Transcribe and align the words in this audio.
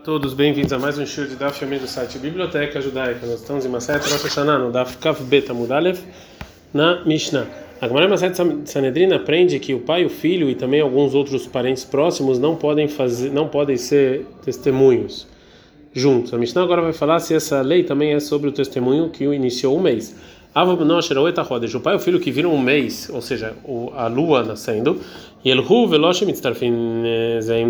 Todos 0.00 0.34
bem-vindos 0.34 0.72
a 0.72 0.80
mais 0.80 0.98
um 0.98 1.06
show 1.06 1.24
de 1.24 1.36
Daf 1.36 1.62
Yomi 1.62 1.78
do 1.78 1.86
site 1.86 2.18
Biblioteca 2.18 2.80
Judaica. 2.80 3.24
Nós 3.24 3.40
estamos 3.40 3.64
em 3.64 3.68
Maset 3.68 4.02
Rosh 4.10 4.24
Hashanah, 4.24 4.58
no 4.58 4.72
Daf 4.72 4.96
Kav 4.96 5.22
Bet 5.22 5.48
Amudalev, 5.48 6.00
na 6.74 7.04
Mishnah. 7.04 7.46
A 7.80 7.86
Gemara 7.86 8.08
Maset 8.08 8.34
Sanedrina 8.64 9.14
aprende 9.14 9.60
que 9.60 9.74
o 9.74 9.78
pai, 9.78 10.04
o 10.04 10.10
filho 10.10 10.50
e 10.50 10.56
também 10.56 10.80
alguns 10.80 11.14
outros 11.14 11.46
parentes 11.46 11.84
próximos 11.84 12.40
não 12.40 12.56
podem 12.56 12.88
fazer, 12.88 13.30
não 13.30 13.46
podem 13.46 13.76
ser 13.76 14.26
testemunhos 14.44 15.28
juntos. 15.92 16.34
A 16.34 16.38
Mishnah 16.38 16.64
agora 16.64 16.82
vai 16.82 16.92
falar 16.92 17.20
se 17.20 17.32
essa 17.32 17.60
lei 17.60 17.84
também 17.84 18.12
é 18.12 18.18
sobre 18.18 18.48
o 18.48 18.52
testemunho 18.52 19.08
que 19.08 19.24
o 19.28 19.32
iniciou 19.32 19.78
um 19.78 19.82
mês. 19.82 20.16
O 20.54 21.80
pai 21.80 21.94
e 21.94 21.96
o 21.96 21.98
filho 21.98 22.20
que 22.20 22.30
viram 22.30 22.54
um 22.54 22.60
mês, 22.60 23.10
ou 23.10 23.22
seja, 23.22 23.54
a 23.96 24.06
lua 24.06 24.42
nascendo, 24.42 25.00
e 25.42 25.50
Elhu 25.50 25.88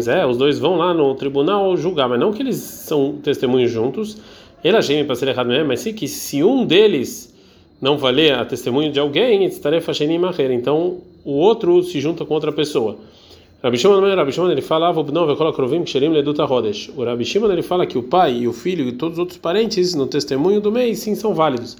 Zé, 0.01 0.27
os 0.27 0.37
dois 0.37 0.59
vão 0.59 0.77
lá 0.77 0.93
no 0.93 1.15
tribunal 1.15 1.77
julgar, 1.77 2.09
mas 2.09 2.19
não 2.19 2.33
que 2.33 2.43
eles 2.43 2.57
são 2.57 3.19
testemunhos 3.23 3.71
juntos, 3.71 4.19
ele 4.65 4.77
achei 4.77 5.05
para 5.05 5.15
ser 5.15 5.29
errado 5.29 5.47
mesmo, 5.47 5.69
mas 5.69 5.79
sim 5.79 5.93
que 5.93 6.09
se 6.09 6.43
um 6.43 6.67
deles 6.67 7.33
não 7.81 7.97
valer 7.97 8.35
a 8.35 8.45
testemunho 8.45 8.91
de 8.91 8.99
alguém, 8.99 9.45
então 10.51 10.99
o 11.25 11.33
outro 11.35 11.83
se 11.85 12.01
junta 12.01 12.25
com 12.25 12.35
outra 12.35 12.51
pessoa. 12.51 12.97
Rabi 13.63 13.79
Shimon, 13.79 14.01
Rabi 14.17 14.33
Shimon 14.33 14.51
ele 14.51 14.61
rodesh. 16.45 16.91
O 16.97 17.05
Rabi 17.05 17.25
Shimon 17.25 17.53
ele 17.53 17.63
fala 17.63 17.87
que 17.87 17.97
o 17.97 18.03
pai 18.03 18.39
e 18.39 18.49
o 18.49 18.53
filho 18.53 18.89
e 18.89 18.93
todos 18.93 19.15
os 19.15 19.19
outros 19.21 19.39
parentes 19.39 19.95
no 19.95 20.09
testemunho 20.09 20.61
do 20.61 20.73
mês 20.73 20.99
sim 20.99 21.15
são 21.15 21.33
válidos. 21.33 21.77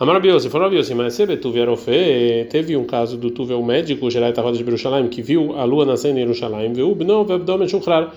Amarabiose, 0.00 0.48
falou 0.48 0.68
Rabiose, 0.68 0.94
mas 0.94 1.14
se 1.14 1.26
Tuve 1.38 1.60
Arofe, 1.60 2.46
teve 2.50 2.76
um 2.76 2.84
caso 2.84 3.16
do 3.16 3.32
Tuve, 3.32 3.52
o 3.54 3.64
médico, 3.64 4.08
Gerai 4.08 4.32
Tavada 4.32 4.56
de 4.56 4.62
Jerusalém, 4.62 5.08
que 5.08 5.20
viu 5.20 5.58
a 5.58 5.64
lua 5.64 5.84
nascendo 5.84 6.20
em 6.20 6.22
Jerusalém, 6.22 6.72
viu, 6.72 6.96
não, 7.04 7.24
Vebdomen 7.24 7.66
Shukrar, 7.66 8.14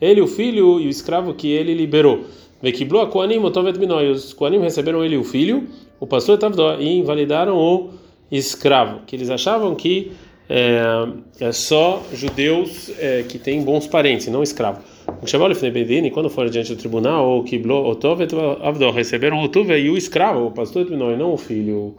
ele, 0.00 0.20
o 0.20 0.26
filho 0.26 0.80
e 0.80 0.88
o 0.88 0.90
escravo 0.90 1.32
que 1.32 1.46
ele 1.52 1.72
liberou. 1.72 2.24
Vekiblo 2.60 3.00
a 3.00 3.06
Koanim, 3.06 3.38
Otovet 3.44 3.78
Binoi, 3.78 4.10
os 4.10 4.32
Koanim 4.32 4.58
receberam 4.58 5.04
ele 5.04 5.16
o 5.16 5.22
filho, 5.22 5.68
o 6.00 6.06
pastor 6.06 6.36
Tavdó, 6.36 6.80
e 6.80 6.98
invalidaram 6.98 7.56
o 7.56 7.90
escravo, 8.28 9.02
que 9.06 9.14
eles 9.14 9.30
achavam 9.30 9.76
que 9.76 10.10
é, 10.48 10.82
é 11.38 11.52
só 11.52 12.02
judeus 12.12 12.90
é, 12.98 13.22
que 13.22 13.38
têm 13.38 13.62
bons 13.62 13.86
parentes, 13.86 14.26
não 14.26 14.42
escravo. 14.42 14.80
Quando 16.12 16.30
for 16.30 16.48
diante 16.48 16.74
do 16.74 16.78
tribunal, 16.78 17.38
o 17.38 17.44
Kiblo, 17.44 17.90
o 17.90 17.94
Tovet, 17.94 18.32
Avdó, 18.62 18.90
receberam 18.90 19.42
o 19.42 19.48
Tuve 19.48 19.78
e 19.78 19.90
o 19.90 19.96
escravo, 19.96 20.46
o 20.46 20.50
pastor 20.50 20.90
não, 20.90 21.12
e 21.12 21.16
não 21.16 21.34
o 21.34 21.36
filho. 21.36 21.94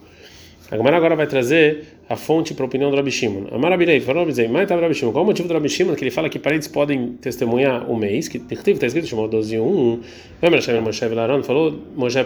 A 0.72 0.78
Gamara 0.78 0.98
agora 0.98 1.16
vai 1.18 1.28
trazer 1.28 1.84
a 2.10 2.16
fonte 2.16 2.54
para 2.54 2.64
a 2.64 2.68
opinião 2.68 2.90
do 2.90 2.96
Rabi 2.96 3.12
Shimon. 3.12 3.48
Amarabirei, 3.52 4.00
falou 4.00 4.26
dizer, 4.26 4.50
mas 4.50 4.68
tá 4.68 4.76
Rabi 4.76 4.94
Shimon. 4.94 5.12
Qual 5.12 5.24
o 5.24 5.28
motivo 5.28 5.48
do 5.48 5.54
Rabi 5.54 5.68
Shimon 5.68 5.96
que 5.96 6.04
ele 6.04 6.12
fala 6.12 6.30
que 6.30 6.40
parentes 6.40 6.68
podem 6.68 7.14
testemunhar 7.22 7.92
o 7.92 7.96
mês? 7.96 8.28
Que 8.28 8.38
está 8.38 8.88
escrito, 8.88 9.06
chamou 9.06 9.28
12 9.28 9.60
1. 9.60 10.00
Lembra 10.42 10.62
Shem 10.62 10.80
Moshe 10.82 11.04
Aaron? 11.04 11.44
Falou 11.44 11.78
Moshe 11.96 12.20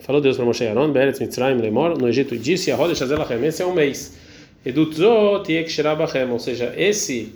falou 0.00 0.20
Deus 0.20 0.36
para 0.36 0.44
Moshe 0.44 0.64
e 0.64 0.68
Aaron, 0.68 0.92
Beretz 0.92 1.20
Mitzrayim 1.20 1.56
Lemor, 1.56 1.98
no 1.98 2.06
Egito 2.06 2.36
disse 2.36 2.70
a 2.70 2.76
roda 2.76 2.94
Shazelachem, 2.94 3.42
esse 3.44 3.62
é 3.62 3.66
um 3.66 3.72
mês. 3.72 4.16
Edutzot 4.64 5.50
Yekshirabachem, 5.50 6.30
ou 6.30 6.38
seja, 6.38 6.74
esse 6.76 7.32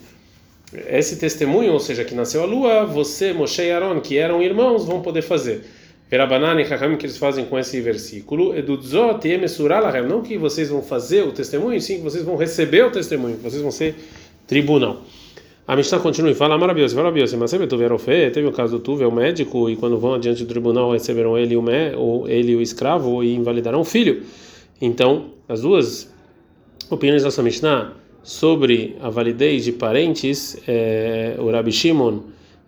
esse 0.89 1.17
testemunho, 1.17 1.73
ou 1.73 1.81
seja, 1.81 2.05
que 2.05 2.15
nasceu 2.15 2.43
a 2.43 2.47
lua, 2.47 2.85
você, 2.85 3.33
Moshe 3.33 3.63
e 3.63 3.71
Aaron, 3.71 4.01
que 4.01 4.17
eram 4.17 4.43
irmãos, 4.43 4.85
vão 4.85 5.03
poder 5.03 5.23
fazer. 5.23 5.65
Verabanan 6.11 6.61
e 6.61 6.65
Chachamim 6.65 6.97
que 6.97 7.07
eles 7.07 7.17
fazem 7.17 7.45
com 7.45 7.57
esse 7.59 7.81
versículo, 7.81 8.57
Edudzot 8.57 9.27
e 9.27 9.33
Emesuralahem, 9.33 10.07
não 10.07 10.23
que 10.23 10.37
vocês 10.37 10.69
vão 10.69 10.83
fazer 10.83 11.23
o 11.23 11.31
testemunho, 11.31 11.81
sim 11.81 11.99
que 11.99 12.03
vocês 12.03 12.25
vão 12.25 12.37
receber 12.37 12.85
o 12.85 12.91
testemunho, 12.91 13.37
que 13.37 13.43
vocês 13.43 13.63
vão 13.63 13.71
ser 13.71 13.95
tribunal. 14.47 15.03
A 15.69 15.77
Mishnah 15.77 16.01
continua 16.01 16.33
e 16.33 16.35
fala, 16.35 16.59
maravilhoso, 16.59 16.97
maravilhoso, 16.97 17.39
mas 17.39 17.49
sempre 17.49 17.69
teve 17.69 17.87
teve 18.33 18.47
o 18.49 18.51
caso 18.51 18.77
do 18.77 18.83
Tuve, 18.83 19.05
o 19.05 19.13
médico, 19.13 19.71
e 19.71 19.77
quando 19.77 19.99
vão 19.99 20.15
adiante 20.15 20.43
do 20.43 20.49
tribunal 20.49 20.91
receberam 20.91 21.39
ele 21.39 21.55
o, 21.55 21.63
me, 21.63 21.95
ou 21.95 22.29
ele 22.29 22.57
o 22.57 22.61
escravo 22.61 23.23
e 23.23 23.37
invalidaram 23.37 23.81
o 23.81 23.85
filho. 23.85 24.25
Então, 24.81 25.27
as 25.49 25.61
duas 25.61 26.13
opiniões 26.91 27.23
dessa 27.23 27.41
Mishnah 27.41 27.93
sobre 28.23 28.97
a 29.01 29.11
validez 29.11 29.65
de 29.65 29.73
parentes, 29.73 30.61
é, 30.67 31.37
o 31.39 31.51
Rabi 31.51 31.73
Shimon 31.73 32.21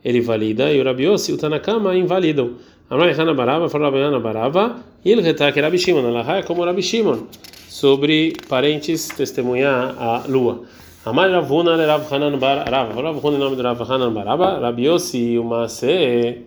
ele 0.05 0.21
valida 0.21 0.73
e 0.73 0.81
o 0.81 0.85
Rabi 0.85 1.05
Yossi, 1.05 1.33
o 1.33 1.37
Tanakama 1.37 1.95
invalidam. 1.95 2.53
Amrai 2.91 3.13
Hana 3.13 3.33
Barava, 3.33 3.69
falou 3.69 3.91
Rabi 3.91 4.83
e 5.05 5.11
ele 5.11 5.23
retak 5.23 5.59
Rabi 5.61 5.79
Shimon, 5.79 6.07
Allah 6.07 6.39
é 6.39 6.43
como 6.43 6.65
Rabi 6.65 6.83
Shimon, 6.83 7.27
sobre 7.69 8.35
parentes 8.49 9.09
testemunhar 9.09 9.97
a 9.99 10.25
lua. 10.29 10.63
Amar 11.05 11.31
Ravuna 11.31 11.77
le 11.77 11.87
Rav 11.87 12.13
Hanan 12.13 12.39
Barava, 12.39 12.95
falou 12.95 13.15
Ravuna 13.15 13.37
em 13.37 13.41
nome 13.41 13.57
do 13.57 13.63
Rav 13.63 13.81
Hanan 13.83 14.13
Barava, 14.13 14.59
Rabi 14.59 14.87
Yossi 14.87 15.39
o 15.39 15.45
Maase, 15.45 16.43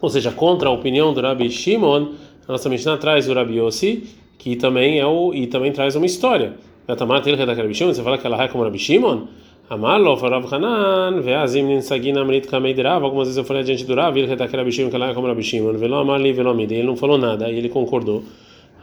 ou 0.00 0.08
seja, 0.08 0.30
contra 0.30 0.68
a 0.68 0.72
opinião 0.72 1.12
do 1.12 1.20
Rabi 1.20 1.50
Shimon, 1.50 2.12
a 2.46 2.52
nossa 2.52 2.68
Mishnah 2.68 2.96
traz 2.98 3.28
o 3.28 3.34
Rabi 3.34 3.58
Yossi, 3.58 4.04
que 4.38 4.56
também 4.56 5.00
é 5.00 5.06
o 5.06 5.34
e 5.34 5.46
também 5.46 5.72
traz 5.72 5.96
uma 5.96 6.06
história. 6.06 6.54
Você 6.86 8.02
fala 8.02 8.16
que 8.16 8.26
ela 8.26 8.44
é 8.44 8.46
como 8.46 8.62
Rabi 8.62 8.78
Shimon? 8.78 9.26
Amalo, 9.68 10.14
Rav 10.14 10.54
Hanan, 10.54 11.20
Veazim 11.20 11.64
Ninsagina 11.64 12.20
Amrit 12.20 12.46
Kamei 12.46 12.74
Rav. 12.74 13.02
Algumas 13.04 13.26
vezes 13.26 13.38
eu 13.38 13.44
falei 13.44 13.62
adiante 13.62 13.84
do 13.84 13.92
Rav, 13.96 14.16
ele 14.16 14.28
retak 14.28 14.56
Rabi 14.56 14.70
Shimon, 14.70 14.90
que 14.90 14.94
ela 14.94 15.10
é 15.10 15.14
como. 15.14 15.26
Velo 15.34 15.96
Amali, 15.96 16.32
Velo 16.32 16.50
Amid. 16.50 16.72
Ele 16.72 16.84
não 16.84 16.96
falou 16.96 17.18
nada, 17.18 17.50
ele 17.50 17.68
concordou. 17.68 18.22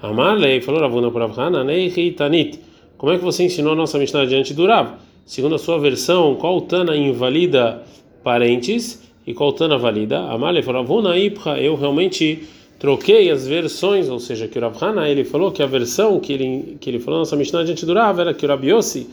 Amalei, 0.01 0.59
falou 0.59 0.81
Ravuna 0.81 1.09
por 1.11 1.21
Rav 1.21 1.39
Hanan, 1.39 1.71
Ei 1.71 2.11
Tanit. 2.11 2.59
Como 2.97 3.13
é 3.13 3.17
que 3.17 3.23
você 3.23 3.45
ensinou 3.45 3.71
a 3.71 3.75
nossa 3.75 3.97
Mishnah 3.97 4.25
diante 4.25 4.53
do 4.53 4.67
Rav? 4.67 4.95
Segundo 5.25 5.55
a 5.55 5.57
sua 5.57 5.79
versão, 5.79 6.35
qual 6.35 6.59
Tana 6.59 6.97
invalida 6.97 7.83
parentes 8.21 9.01
e 9.25 9.33
qual 9.33 9.53
Tana 9.53 9.77
valida? 9.77 10.19
Amalei, 10.29 10.61
falou 10.61 10.81
Ravuna, 10.81 11.17
Ipra, 11.17 11.57
eu 11.57 11.75
realmente 11.75 12.43
troquei 12.83 13.31
as 13.31 13.47
versões, 13.47 14.09
ou 14.09 14.19
seja, 14.19 14.45
que 14.45 14.59
o 14.59 14.61
Rav 14.61 14.75
Hana, 14.83 15.07
ele 15.07 15.23
falou 15.23 15.53
que 15.53 15.63
a 15.63 15.65
versão 15.65 16.19
que 16.19 16.33
ele 16.33 16.77
que 16.81 16.89
ele 16.89 16.99
falou 16.99 17.21
nessa 17.21 17.33
Mishnah 17.33 17.63
diante 17.63 17.85
do 17.85 17.93
Rav 17.93 18.19
era 18.19 18.33
que 18.33 18.45
o 18.45 18.49
Rabi 18.49 18.71
Yossi, 18.71 19.07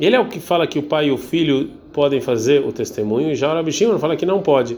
ele 0.00 0.16
é 0.16 0.18
o 0.18 0.26
que 0.26 0.40
fala 0.40 0.66
que 0.66 0.76
o 0.76 0.82
pai 0.82 1.06
e 1.06 1.12
o 1.12 1.16
filho 1.16 1.70
podem 1.92 2.20
fazer 2.20 2.64
o 2.66 2.72
testemunho, 2.72 3.30
e 3.30 3.36
já 3.36 3.52
o 3.52 3.54
Rabi 3.54 3.70
Shimon 3.70 4.00
fala 4.00 4.16
que 4.16 4.26
não 4.26 4.42
pode. 4.42 4.76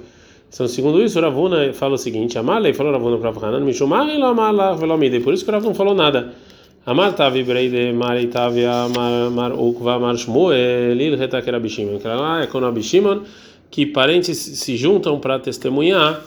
Então, 0.52 0.68
segundo 0.68 1.02
isso, 1.02 1.18
o 1.18 1.22
Ravuna 1.22 1.72
fala 1.72 1.94
o 1.94 1.96
seguinte: 1.96 2.38
Amalei 2.38 2.74
falou 2.74 2.92
Ravuna 2.92 3.16
para 3.16 3.30
Rav 3.30 3.44
Hanan, 3.46 3.64
Mishumar 3.64 4.06
e 4.10 4.18
Lamala 4.18 4.76
Velomide. 4.76 5.20
Por 5.20 5.32
isso 5.32 5.42
que 5.42 5.50
o 5.50 5.54
Rav 5.54 5.64
não 5.64 5.72
falou 5.72 5.94
nada. 5.94 6.34
Amar 6.84 7.14
Tavi 7.14 7.42
Breide 7.42 7.94
Mari 7.94 8.26
Tavi 8.26 8.64
Mar 9.32 9.52
Ukva 9.52 9.98
Mar 9.98 10.18
Shmuel 10.18 11.00
Il 11.00 11.16
Retak 11.16 11.50
Rabi 11.50 11.70
Shimon. 11.70 11.98
Que 11.98 12.08
lá 12.08 12.42
é 12.42 12.46
com 12.46 12.58
Rabi 12.58 12.82
Shimon 12.82 13.22
que 13.70 13.86
parentes 13.86 14.36
se 14.36 14.76
juntam 14.76 15.18
para 15.18 15.38
testemunhar 15.38 16.22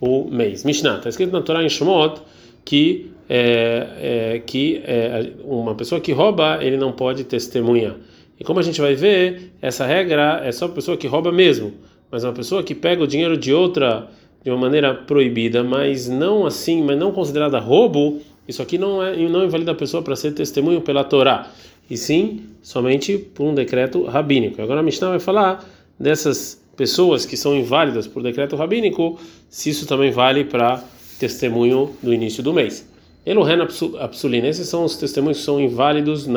o 0.00 0.24
mês. 0.30 0.64
Mishnah, 0.64 0.96
está 0.96 1.08
escrito 1.08 1.32
na 1.32 1.42
Torá 1.42 1.62
em 1.62 1.68
Shemot 1.68 2.20
que, 2.64 3.10
é, 3.28 3.86
é, 4.00 4.42
que 4.44 4.82
é, 4.84 5.30
uma 5.44 5.74
pessoa 5.74 6.00
que 6.00 6.12
rouba, 6.12 6.58
ele 6.60 6.76
não 6.76 6.92
pode 6.92 7.24
testemunhar. 7.24 7.94
E 8.38 8.44
como 8.44 8.60
a 8.60 8.62
gente 8.62 8.80
vai 8.80 8.94
ver, 8.94 9.52
essa 9.62 9.86
regra 9.86 10.42
é 10.44 10.52
só 10.52 10.66
a 10.66 10.68
pessoa 10.68 10.96
que 10.96 11.06
rouba 11.06 11.32
mesmo, 11.32 11.72
mas 12.10 12.24
uma 12.24 12.32
pessoa 12.32 12.62
que 12.62 12.74
pega 12.74 13.02
o 13.02 13.06
dinheiro 13.06 13.36
de 13.36 13.52
outra 13.52 14.08
de 14.44 14.50
uma 14.50 14.58
maneira 14.58 14.94
proibida, 14.94 15.64
mas 15.64 16.08
não 16.08 16.46
assim, 16.46 16.82
mas 16.82 16.96
não 16.98 17.10
considerada 17.10 17.58
roubo, 17.58 18.20
isso 18.46 18.62
aqui 18.62 18.78
não 18.78 19.02
é 19.02 19.16
não 19.16 19.44
invalida 19.44 19.72
a 19.72 19.74
pessoa 19.74 20.02
para 20.02 20.14
ser 20.14 20.32
testemunho 20.32 20.80
pela 20.80 21.02
Torá, 21.02 21.50
e 21.90 21.96
sim 21.96 22.42
somente 22.62 23.18
por 23.18 23.44
um 23.44 23.54
decreto 23.54 24.04
rabínico. 24.04 24.60
Agora 24.60 24.80
a 24.80 24.82
Mishnah 24.82 25.10
vai 25.10 25.18
falar 25.18 25.64
dessas 25.98 26.62
pessoas 26.76 27.24
que 27.24 27.36
são 27.36 27.56
inválidas 27.56 28.06
por 28.06 28.22
decreto 28.22 28.56
rabínico, 28.56 29.18
se 29.48 29.70
isso 29.70 29.86
também 29.86 30.10
vale 30.10 30.44
para 30.44 30.82
testemunho 31.18 31.96
do 32.02 32.12
início 32.12 32.42
do 32.42 32.52
mês. 32.52 32.86
Elohen 33.24 33.58
Apsulin, 33.98 34.46
esses 34.46 34.68
são 34.68 34.84
os 34.84 34.96
testemunhos 34.96 35.38
que 35.38 35.44
são 35.44 35.60
inválidos 35.60 36.28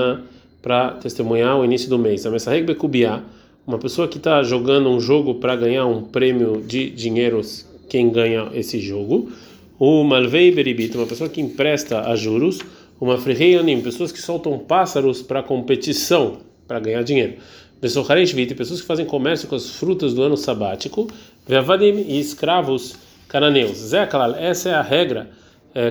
para 0.61 0.91
testemunhar 0.91 1.59
o 1.59 1.65
início 1.65 1.89
do 1.89 1.99
mês. 1.99 2.25
A 2.25 2.31
Messaheg 2.31 2.65
Bekubiá, 2.65 3.21
uma 3.67 3.77
pessoa 3.77 4.07
que 4.07 4.17
está 4.17 4.41
jogando 4.41 4.89
um 4.89 4.99
jogo 4.99 5.35
para 5.35 5.55
ganhar 5.55 5.85
um 5.85 6.01
prêmio 6.01 6.63
de 6.65 6.89
dinheiro, 6.89 7.41
quem 7.87 8.09
ganha 8.09 8.49
esse 8.53 8.79
jogo. 8.79 9.31
O 9.77 10.03
Malvei 10.03 10.51
Beribit, 10.51 10.97
uma 10.97 11.05
pessoa 11.05 11.29
que 11.29 11.39
empresta 11.39 12.01
a 12.01 12.15
juros. 12.15 12.59
Uma 12.99 13.17
Freheyanim, 13.17 13.79
pessoas 13.79 14.11
que 14.11 14.21
soltam 14.21 14.57
pássaros 14.59 15.21
para 15.21 15.41
competição, 15.41 16.39
para 16.67 16.79
ganhar 16.81 17.01
dinheiro. 17.01 17.35
Pessoas 17.81 18.81
que 18.81 18.87
fazem 18.87 19.05
comércio 19.05 19.47
com 19.47 19.55
as 19.55 19.69
frutas 19.69 20.13
do 20.13 20.21
ano 20.21 20.35
sabático, 20.35 21.07
Veavadim 21.47 22.05
e 22.07 22.19
escravos 22.19 22.95
cananeus. 23.27 23.77
Zekalal, 23.77 24.35
essa 24.35 24.69
é 24.69 24.73
a 24.73 24.81
regra. 24.81 25.29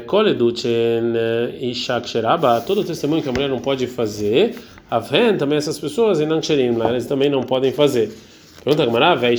Koleduchen 0.07 1.15
e 1.61 1.73
Shaksheraba, 1.73 2.61
todo 2.61 2.83
testemunho 2.83 3.23
que 3.23 3.29
a 3.29 3.33
mulher 3.33 3.49
não 3.49 3.61
pode 3.61 3.87
fazer, 3.87 4.57
Avhen, 4.91 5.37
também 5.37 5.59
essas 5.59 5.79
pessoas, 5.79 6.19
e 6.19 6.27
Nancherim, 6.27 6.75
eles 6.89 7.07
também 7.07 7.29
não 7.29 7.43
podem 7.43 7.73
fazer. 7.73 8.11
Pergunta 8.65 8.83
a 8.83 8.87
Gamara, 8.87 9.15
Vei 9.15 9.37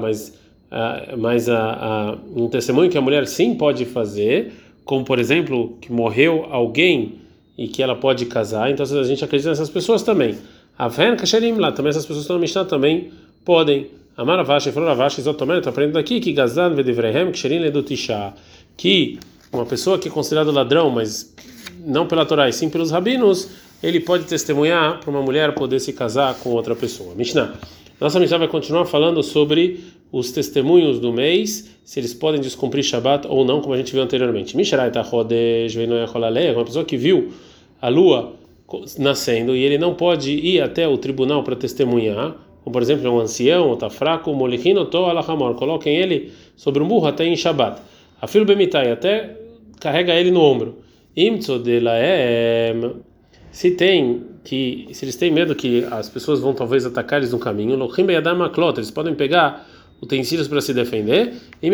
mas, 0.00 0.28
uh, 0.70 1.16
mas 1.18 1.48
uh, 1.48 1.52
uh, 1.52 2.44
um 2.44 2.48
testemunho 2.48 2.88
que 2.88 2.96
a 2.96 3.00
mulher 3.00 3.26
sim 3.26 3.54
pode 3.54 3.84
fazer, 3.84 4.52
como 4.84 5.04
por 5.04 5.18
exemplo, 5.18 5.76
que 5.80 5.90
morreu 5.92 6.46
alguém 6.50 7.20
e 7.58 7.66
que 7.66 7.82
ela 7.82 7.96
pode 7.96 8.26
casar, 8.26 8.70
então 8.70 8.86
a 8.86 9.04
gente 9.04 9.24
acredita 9.24 9.50
nessas 9.50 9.70
pessoas 9.70 10.02
também. 10.02 10.36
Aven 10.78 11.16
Kasherim 11.16 11.54
lá, 11.54 11.72
também 11.72 11.90
essas 11.90 12.04
pessoas 12.04 12.24
estão 12.24 12.36
no 12.36 12.40
Mishnah 12.40 12.64
também 12.64 13.12
podem 13.44 13.88
Amar 14.16 14.38
Ravashi, 14.38 14.72
falou 14.72 14.88
Ravashi, 14.88 15.20
Zotomé, 15.20 15.58
estou 15.58 15.70
aprendendo 15.70 15.98
aqui 15.98 16.20
que 16.20 16.32
Gazan 16.32 16.74
vedivrehem 16.74 17.30
ksherin 17.30 17.58
ledutisha, 17.58 18.32
que 18.74 19.18
uma 19.52 19.66
pessoa 19.66 19.98
que 19.98 20.08
é 20.08 20.10
considerado 20.10 20.50
ladrão, 20.50 20.88
mas 20.90 21.34
não 21.84 22.06
pela 22.06 22.24
Torá, 22.24 22.48
e 22.48 22.52
sim 22.52 22.70
pelos 22.70 22.90
rabinos, 22.90 23.50
ele 23.82 24.00
pode 24.00 24.24
testemunhar 24.24 25.00
para 25.00 25.10
uma 25.10 25.20
mulher 25.20 25.54
poder 25.54 25.80
se 25.80 25.92
casar 25.92 26.34
com 26.36 26.48
outra 26.50 26.74
pessoa. 26.74 27.14
Mishnah. 27.14 27.54
Nossa 28.00 28.18
Mishnah 28.18 28.38
vai 28.38 28.48
continuar 28.48 28.86
falando 28.86 29.22
sobre 29.22 29.84
os 30.10 30.30
testemunhos 30.32 30.98
do 30.98 31.12
mês, 31.12 31.70
se 31.84 32.00
eles 32.00 32.14
podem 32.14 32.40
descumprir 32.40 32.82
Shabat 32.82 33.26
ou 33.28 33.44
não, 33.44 33.60
como 33.60 33.74
a 33.74 33.76
gente 33.76 33.92
viu 33.92 34.02
anteriormente. 34.02 34.56
Mishnah 34.56 34.88
está 34.88 35.02
uma 35.02 36.64
pessoa 36.64 36.84
que 36.84 36.96
viu 36.96 37.32
a 37.82 37.88
lua 37.88 38.34
nascendo 38.98 39.54
e 39.54 39.62
ele 39.62 39.78
não 39.78 39.94
pode 39.94 40.32
ir 40.32 40.60
até 40.60 40.86
o 40.88 40.98
tribunal 40.98 41.42
para 41.42 41.54
testemunhar, 41.54 42.36
como 42.62 42.72
por 42.72 42.82
exemplo, 42.82 43.10
um 43.10 43.20
ancião, 43.20 43.68
ou 43.68 43.74
está 43.74 43.88
fraco, 43.88 44.32
molichin 44.34 44.74
to 44.86 44.98
alahamor, 44.98 45.54
coloquem 45.54 45.96
ele 45.96 46.32
sobre 46.56 46.82
um 46.82 46.88
burro 46.88 47.06
até 47.06 47.24
em 47.24 47.36
Shabat. 47.36 47.80
A 48.20 48.26
filho 48.26 48.44
bemitai 48.44 48.90
até 48.90 49.36
carrega 49.78 50.14
ele 50.14 50.30
no 50.30 50.40
ombro. 50.40 50.78
Imtso 51.16 51.58
de 51.58 51.80
laem, 51.80 52.96
se 53.52 53.70
tem 53.70 54.22
que, 54.44 54.88
se 54.92 55.04
eles 55.04 55.16
têm 55.16 55.30
medo 55.30 55.54
que 55.54 55.84
as 55.90 56.08
pessoas 56.08 56.40
vão 56.40 56.52
talvez 56.52 56.84
atacar 56.84 57.20
eles 57.20 57.32
no 57.32 57.38
caminho, 57.38 57.78
eles 58.76 58.90
podem 58.90 59.14
pegar 59.14 59.66
utensílios 60.00 60.48
para 60.48 60.60
se 60.60 60.72
defender. 60.74 61.34
E 61.62 61.70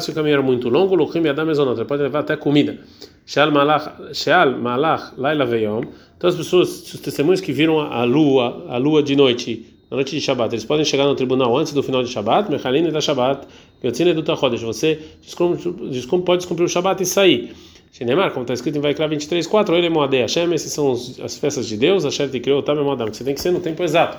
se 0.00 0.10
o 0.10 0.14
caminho 0.14 0.34
era 0.34 0.42
muito 0.42 0.68
longo, 0.68 0.94
lochim 0.94 1.20
beyadam 1.20 1.46
mezonot, 1.46 1.84
pode 1.84 2.02
levar 2.02 2.20
até 2.20 2.36
comida. 2.36 2.78
Sheal 3.26 3.50
malach, 3.50 4.14
sheal 4.14 4.58
malach, 4.58 5.12
laila 5.16 5.44
veyom. 5.46 5.82
Então 6.16 6.28
as 6.30 6.36
pessoas, 6.36 6.92
os 6.94 7.00
testemunhos 7.00 7.40
que 7.40 7.52
viram 7.52 7.80
a 7.80 8.04
lua, 8.04 8.66
a 8.68 8.76
lua 8.78 9.02
de 9.02 9.16
noite 9.16 9.66
na 9.90 9.96
noite 9.96 10.16
de 10.16 10.22
Shabat, 10.22 10.54
eles 10.54 10.64
podem 10.64 10.86
chegar 10.86 11.04
no 11.04 11.14
tribunal 11.14 11.54
antes 11.54 11.74
do 11.74 11.82
final 11.82 12.02
de 12.02 12.08
Shabat, 12.08 12.50
Mechalin 12.50 12.90
da 12.90 12.98
Shabat, 12.98 13.46
Yotzine 13.84 14.14
do 14.14 14.22
Tachodesh, 14.22 14.62
você 14.62 14.98
pode 16.24 16.38
descumprir 16.38 16.64
o 16.64 16.68
Shabat 16.68 17.02
e 17.02 17.04
sair. 17.04 17.54
Shenemar, 17.92 18.30
como 18.30 18.44
está 18.44 18.54
escrito 18.54 18.78
em 18.78 18.80
Vaikra 18.80 19.06
23, 19.06 19.46
4, 19.46 19.76
ele 19.76 19.90
Moadei 19.90 20.22
Hashem, 20.22 20.50
esses 20.54 20.72
são 20.72 20.92
as 20.92 21.36
festas 21.36 21.66
de 21.66 21.76
Deus, 21.76 22.04
Hashem 22.04 22.26
te 22.30 22.40
criou, 22.40 22.62
Tam 22.62 22.82
Moadam, 22.82 23.10
que 23.10 23.18
você 23.18 23.22
tem 23.22 23.34
que 23.34 23.40
ser 23.42 23.52
no 23.52 23.60
tempo 23.60 23.82
exato. 23.82 24.16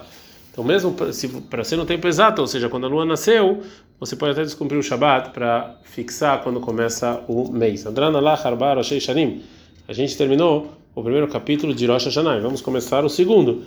Então, 0.53 0.63
mesmo 0.63 0.95
para 1.49 1.63
ser 1.63 1.77
no 1.77 1.85
tempo 1.85 2.07
exato, 2.07 2.39
ou 2.39 2.47
seja, 2.47 2.69
quando 2.69 2.85
a 2.85 2.87
lua 2.87 3.03
nasceu, 3.03 3.61
você 3.99 4.15
pode 4.15 4.33
até 4.33 4.43
descumprir 4.43 4.79
o 4.79 4.83
Shabat 4.83 5.31
para 5.31 5.79
fixar 5.83 6.43
quando 6.43 6.59
começa 6.59 7.23
o 7.27 7.51
mês. 7.51 7.87
A 7.87 9.93
gente 9.93 10.15
terminou 10.15 10.67
o 10.93 11.01
primeiro 11.01 11.27
capítulo 11.27 11.73
de 11.73 11.87
Rosh 11.87 12.05
Hashanah, 12.05 12.39
vamos 12.39 12.61
começar 12.61 13.03
o 13.03 13.09
segundo. 13.09 13.63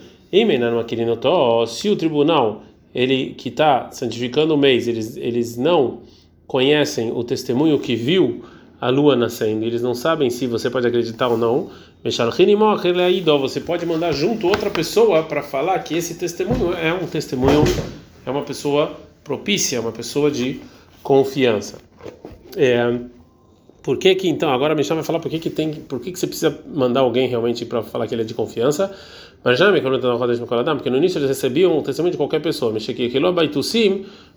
Se 1.66 1.88
o 1.88 1.96
tribunal 1.96 2.62
ele 2.94 3.34
que 3.36 3.48
está 3.48 3.90
santificando 3.90 4.54
o 4.54 4.56
mês, 4.56 4.86
eles, 4.86 5.16
eles 5.16 5.56
não 5.56 6.02
conhecem 6.46 7.10
o 7.10 7.24
testemunho 7.24 7.80
que 7.80 7.96
viu 7.96 8.44
a 8.80 8.90
lua 8.90 9.16
nascendo, 9.16 9.64
eles 9.64 9.82
não 9.82 9.94
sabem 9.94 10.28
se 10.28 10.46
você 10.46 10.68
pode 10.68 10.86
acreditar 10.86 11.28
ou 11.28 11.38
não. 11.38 11.70
Você 12.04 13.60
pode 13.60 13.86
mandar 13.86 14.12
junto 14.12 14.46
outra 14.46 14.70
pessoa 14.70 15.22
para 15.22 15.42
falar 15.42 15.78
que 15.80 15.96
esse 15.96 16.14
testemunho 16.14 16.72
é 16.74 16.92
um 16.92 17.06
testemunho, 17.06 17.64
é 18.24 18.30
uma 18.30 18.42
pessoa 18.42 18.96
propícia, 19.24 19.80
uma 19.80 19.92
pessoa 19.92 20.30
de 20.30 20.60
confiança. 21.02 21.78
É, 22.56 22.98
por 23.82 23.98
que 23.98 24.14
que 24.14 24.28
então 24.28 24.50
agora 24.50 24.74
Mishnah 24.74 24.96
vai 24.96 25.04
falar 25.04 25.20
por 25.20 25.30
que 25.30 25.38
que 25.38 25.50
tem, 25.50 25.72
por 25.72 26.00
que 26.00 26.10
que 26.10 26.18
você 26.18 26.26
precisa 26.26 26.58
mandar 26.74 27.00
alguém 27.00 27.28
realmente 27.28 27.64
para 27.64 27.82
falar 27.84 28.06
que 28.08 28.14
ele 28.14 28.22
é 28.22 28.24
de 28.24 28.34
confiança? 28.34 28.92
Mas 29.44 29.58
já 29.58 29.70
me 29.70 29.80
porque 29.80 30.90
no 30.90 30.96
início 30.96 31.18
eles 31.18 31.28
recebiam 31.28 31.78
o 31.78 31.82
testemunho 31.82 32.10
de 32.10 32.16
qualquer 32.16 32.40
pessoa. 32.40 32.72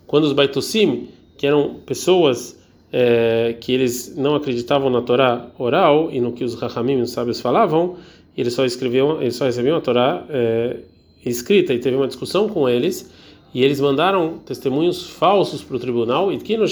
Quando 0.06 0.26
os 0.26 0.34
baitusim, 0.34 1.08
que 1.36 1.48
eram 1.48 1.76
pessoas 1.86 2.59
é, 2.92 3.56
que 3.60 3.72
eles 3.72 4.16
não 4.16 4.36
acreditavam 4.36 4.90
na 4.90 5.02
Torá 5.02 5.48
oral 5.58 6.10
e 6.12 6.20
no 6.20 6.32
que 6.32 6.44
os 6.44 6.56
Rahamim, 6.56 7.02
os 7.02 7.12
sábios, 7.12 7.40
falavam, 7.40 7.98
eles 8.36 8.54
só 8.54 8.66
escreviam, 8.66 9.22
eles 9.22 9.36
só 9.36 9.46
recebiam 9.46 9.78
a 9.78 9.82
Torá 9.82 10.24
é, 10.30 10.78
escrita 11.26 11.74
e 11.74 11.80
teve 11.80 11.96
uma 11.96 12.08
discussão 12.08 12.48
com 12.50 12.68
eles 12.68 13.10
e 13.54 13.64
eles 13.64 13.80
mandaram 13.80 14.38
testemunhos 14.46 15.10
falsos 15.10 15.64
para 15.64 15.76
o 15.76 15.80
tribunal 15.80 16.32
e 16.32 16.38
que 16.38 16.56
no 16.56 16.68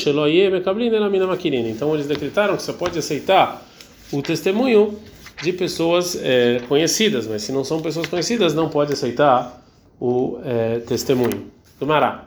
então 1.69 1.93
eles 1.93 2.07
decretaram 2.07 2.55
que 2.55 2.63
você 2.63 2.73
pode 2.73 2.97
aceitar 2.99 3.65
o 4.11 4.21
testemunho 4.21 4.97
de 5.41 5.53
pessoas 5.53 6.17
é, 6.21 6.61
conhecidas, 6.67 7.27
mas 7.27 7.43
se 7.43 7.51
não 7.51 7.63
são 7.63 7.81
pessoas 7.81 8.07
conhecidas, 8.07 8.53
não 8.53 8.69
pode 8.69 8.93
aceitar 8.93 9.63
o 9.99 10.39
é, 10.43 10.79
testemunho. 10.79 11.51
Mará. 11.81 12.26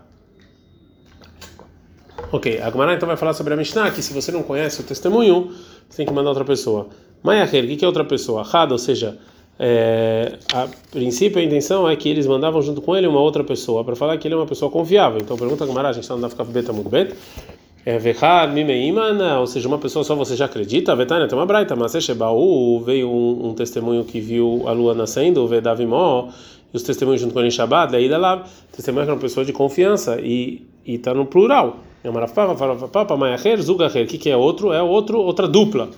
Ok, 2.32 2.60
a 2.60 2.70
Gemara 2.70 2.94
então 2.94 3.08
vai 3.08 3.16
falar 3.16 3.34
sobre 3.34 3.54
a 3.54 3.56
Mishnah, 3.56 3.90
que 3.90 4.00
se 4.00 4.12
você 4.12 4.30
não 4.30 4.44
conhece 4.44 4.80
o 4.80 4.84
testemunho, 4.84 5.50
você 5.88 5.96
tem 5.96 6.06
que 6.06 6.12
mandar 6.12 6.28
outra 6.28 6.44
pessoa. 6.44 6.86
Mayaher, 7.24 7.64
o 7.64 7.76
que 7.76 7.84
é 7.84 7.88
outra 7.88 8.04
pessoa? 8.04 8.46
Hada, 8.52 8.72
ou 8.72 8.78
seja, 8.78 9.18
é, 9.58 10.38
a 10.54 10.68
princípio 10.92 11.40
a 11.40 11.42
intenção 11.42 11.88
é 11.88 11.96
que 11.96 12.08
eles 12.08 12.28
mandavam 12.28 12.62
junto 12.62 12.80
com 12.80 12.96
ele 12.96 13.08
uma 13.08 13.20
outra 13.20 13.42
pessoa 13.42 13.82
para 13.82 13.96
falar 13.96 14.16
que 14.16 14.28
ele 14.28 14.34
é 14.34 14.36
uma 14.36 14.46
pessoa 14.46 14.70
confiável. 14.70 15.20
Então 15.20 15.36
pergunta 15.36 15.64
a 15.64 15.66
Gemara, 15.66 15.88
a 15.88 15.92
gente 15.92 16.04
está 16.04 16.14
no 16.14 16.22
Dafkaf 16.22 16.50
Beta 16.52 16.72
Mudbet. 16.72 17.14
É 17.84 17.98
Vechad 17.98 18.52
Mimeimana, 18.52 19.40
ou 19.40 19.46
seja, 19.46 19.66
uma 19.66 19.78
pessoa 19.78 20.04
só 20.04 20.14
você 20.14 20.36
já 20.36 20.44
acredita? 20.44 20.94
Vetânia 20.94 21.26
tem 21.26 21.36
uma 21.36 21.46
braita, 21.46 21.74
mas 21.74 21.92
Shebaú 21.92 22.78
veio 22.80 23.10
um, 23.10 23.48
um, 23.48 23.54
testemunho 23.54 24.04
que 24.04 24.20
viu 24.20 24.62
a 24.66 24.72
lua 24.72 24.94
nascendo, 24.94 25.48
Vedavimó, 25.48 26.28
e 26.72 26.76
os 26.76 26.82
testemunhos 26.82 27.22
junto 27.22 27.32
com 27.32 27.40
ele 27.40 27.48
em 27.48 27.50
Shabbat, 27.50 27.90
daí 27.90 28.06
lá, 28.06 28.44
testemunho 28.70 29.06
que 29.06 29.10
é 29.10 29.14
uma 29.14 29.20
pessoa 29.20 29.44
de 29.44 29.52
confiança 29.52 30.20
e 30.20 30.66
está 30.86 31.12
no 31.14 31.24
plural. 31.24 31.78
É 32.02 32.86
Papa 32.88 33.16
Mayaher, 33.16 33.60
Zugaher, 33.60 34.04
o 34.04 34.06
que 34.06 34.30
é 34.30 34.36
outro? 34.36 34.72
É 34.72 34.82
outro, 34.82 35.18
outra 35.18 35.46
dupla. 35.46 35.90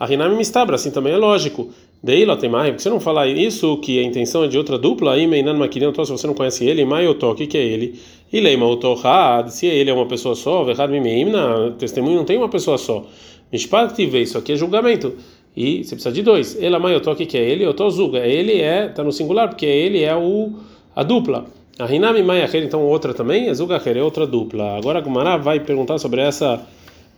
A 0.00 0.06
Rinami 0.06 0.34
Mistabra, 0.34 0.76
assim 0.76 0.90
também 0.90 1.12
é 1.12 1.16
lógico. 1.16 1.70
Daí 2.02 2.24
lá 2.24 2.36
tem 2.36 2.50
mais, 2.50 2.70
porque 2.70 2.82
você 2.82 2.90
não 2.90 2.98
falar 2.98 3.28
isso, 3.28 3.76
que 3.76 4.00
a 4.00 4.02
intenção 4.02 4.42
é 4.42 4.48
de 4.48 4.58
outra 4.58 4.76
dupla, 4.76 5.12
aí 5.12 5.26
Meinan 5.26 5.54
Maquirinho, 5.54 5.92
se 5.94 6.10
você 6.10 6.26
não 6.26 6.34
conhece 6.34 6.64
ele, 6.64 6.84
Maiotó, 6.84 7.30
o 7.30 7.34
que, 7.36 7.46
que 7.46 7.56
é 7.56 7.62
ele? 7.62 8.00
E 8.32 8.40
Leima 8.40 8.66
Otohad, 8.66 9.50
se 9.50 9.66
ele 9.66 9.90
é 9.90 9.94
uma 9.94 10.06
pessoa 10.06 10.34
só, 10.34 10.64
Verhad 10.64 10.90
Mimeimna, 10.90 11.76
testemunho 11.78 12.16
não 12.16 12.24
tem 12.24 12.38
uma 12.38 12.48
pessoa 12.48 12.76
só. 12.76 13.04
Mishpat 13.52 14.02
isso 14.02 14.38
aqui 14.38 14.52
é 14.52 14.56
julgamento. 14.56 15.14
E 15.54 15.84
você 15.84 15.94
precisa 15.94 16.12
de 16.12 16.22
dois. 16.22 16.60
Ela 16.60 16.78
Maiotó, 16.78 17.12
o 17.12 17.16
que, 17.16 17.26
que 17.26 17.36
é 17.36 17.42
ele? 17.42 17.66
Otó 17.66 17.88
Zuga. 17.90 18.26
Ele 18.26 18.60
é, 18.60 18.86
está 18.86 19.04
no 19.04 19.12
singular, 19.12 19.48
porque 19.50 19.66
ele 19.66 20.02
é 20.02 20.16
o, 20.16 20.54
a 20.96 21.02
dupla. 21.02 21.44
A 21.78 21.86
Rinami 21.86 22.22
Mayaher, 22.22 22.64
então 22.64 22.82
outra 22.82 23.14
também, 23.14 23.52
Zugaher, 23.54 23.96
é 23.96 24.02
outra 24.02 24.26
dupla. 24.26 24.76
Agora 24.76 24.98
a 24.98 25.02
Gumará 25.02 25.36
vai 25.36 25.60
perguntar 25.60 25.98
sobre 25.98 26.20
essa 26.20 26.64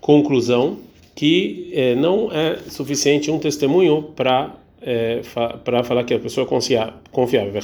conclusão 0.01 0.78
que 1.14 1.71
eh, 1.73 1.95
não 1.95 2.31
é 2.33 2.59
suficiente 2.69 3.31
um 3.31 3.38
testemunho 3.38 4.02
para 4.14 4.52
é, 4.87 5.23
para 5.64 5.83
falar 5.83 6.05
que 6.05 6.12
a 6.12 6.19
pessoa 6.19 6.45
é 6.45 6.47
confiável. 7.11 7.55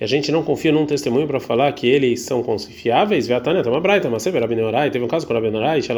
E 0.00 0.04
a 0.04 0.06
gente 0.06 0.32
não 0.32 0.42
confia 0.42 0.72
num 0.72 0.86
testemunho 0.86 1.26
para 1.26 1.38
falar 1.38 1.70
que 1.72 1.86
eles 1.86 2.22
são 2.22 2.42
confiáveis. 2.42 3.28
Veatania, 3.28 3.62
tem 3.62 3.70
uma 3.70 3.82
braita, 3.82 4.08
mas 4.08 4.22
você 4.22 4.32
teve 4.32 5.04
um 5.04 5.08
caso 5.08 5.26
com 5.26 5.34
Rabi 5.34 5.50
Norai, 5.50 5.82
que 5.82 5.92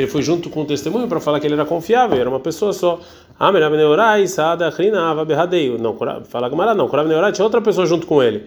ele 0.00 0.10
foi 0.10 0.22
junto 0.22 0.48
com 0.48 0.62
o 0.62 0.64
testemunho 0.64 1.06
para 1.06 1.20
falar 1.20 1.38
que 1.38 1.46
ele 1.46 1.52
era 1.52 1.66
confiável, 1.66 2.18
era 2.18 2.30
uma 2.30 2.40
pessoa 2.40 2.72
só. 2.72 2.98
Rabi 3.38 3.60
Norai, 3.60 4.26
Sada, 4.26 4.70
Hrina, 4.70 5.10
Avaberradeio. 5.10 5.76
Não, 5.76 5.94
fala 6.24 6.48
Gamara, 6.48 6.74
não, 6.74 6.86
Rabi 6.86 7.10
Norai 7.10 7.30
tinha 7.30 7.44
outra 7.44 7.60
pessoa 7.60 7.86
junto 7.86 8.06
com 8.06 8.22
ele. 8.22 8.44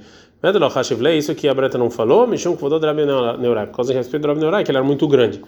Isso 1.17 1.35
que 1.35 1.47
a 1.47 1.53
Breta 1.53 1.77
não 1.77 1.91
falou, 1.91 2.25
Mishum 2.25 2.55
Kvodod 2.55 2.83
Rabi 2.83 3.05
Neurai, 3.05 3.67
por 3.67 3.75
causa 3.75 3.93
de 3.93 3.99
respeito 3.99 4.23
do 4.23 4.29
Rabi 4.29 4.39
Neurai, 4.39 4.63
que 4.63 4.71
ele 4.71 4.77
era 4.77 4.87
muito 4.87 5.07
grande. 5.07 5.39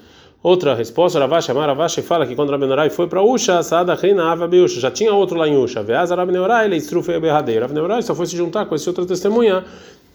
Outra 0.44 0.74
resposta, 0.74 1.20
Ravashi, 1.20 1.52
Amar 1.52 1.68
Ravashi 1.68 2.02
fala 2.02 2.26
que 2.26 2.36
quando 2.36 2.50
Rabi 2.50 2.66
Neurai 2.66 2.90
foi 2.90 3.08
para 3.08 3.22
Usha, 3.22 3.62
Saada 3.62 3.94
Reina 3.94 4.32
Ava 4.32 4.48
Beusha, 4.48 4.80
já 4.80 4.90
tinha 4.90 5.14
outro 5.14 5.38
lá 5.38 5.48
em 5.48 5.56
Usha, 5.56 5.84
Veaz 5.84 6.10
Rabi 6.10 6.32
Neurai, 6.32 6.66
ele 6.66 6.78
estrufei 6.78 7.20
Berradeiro. 7.20 7.62
Rabi 7.62 7.76
Neurai 7.76 8.02
só 8.02 8.16
foi 8.16 8.26
se 8.26 8.36
juntar 8.36 8.66
com 8.66 8.74
esse 8.74 8.90
outro 8.90 9.06
testemunha 9.06 9.64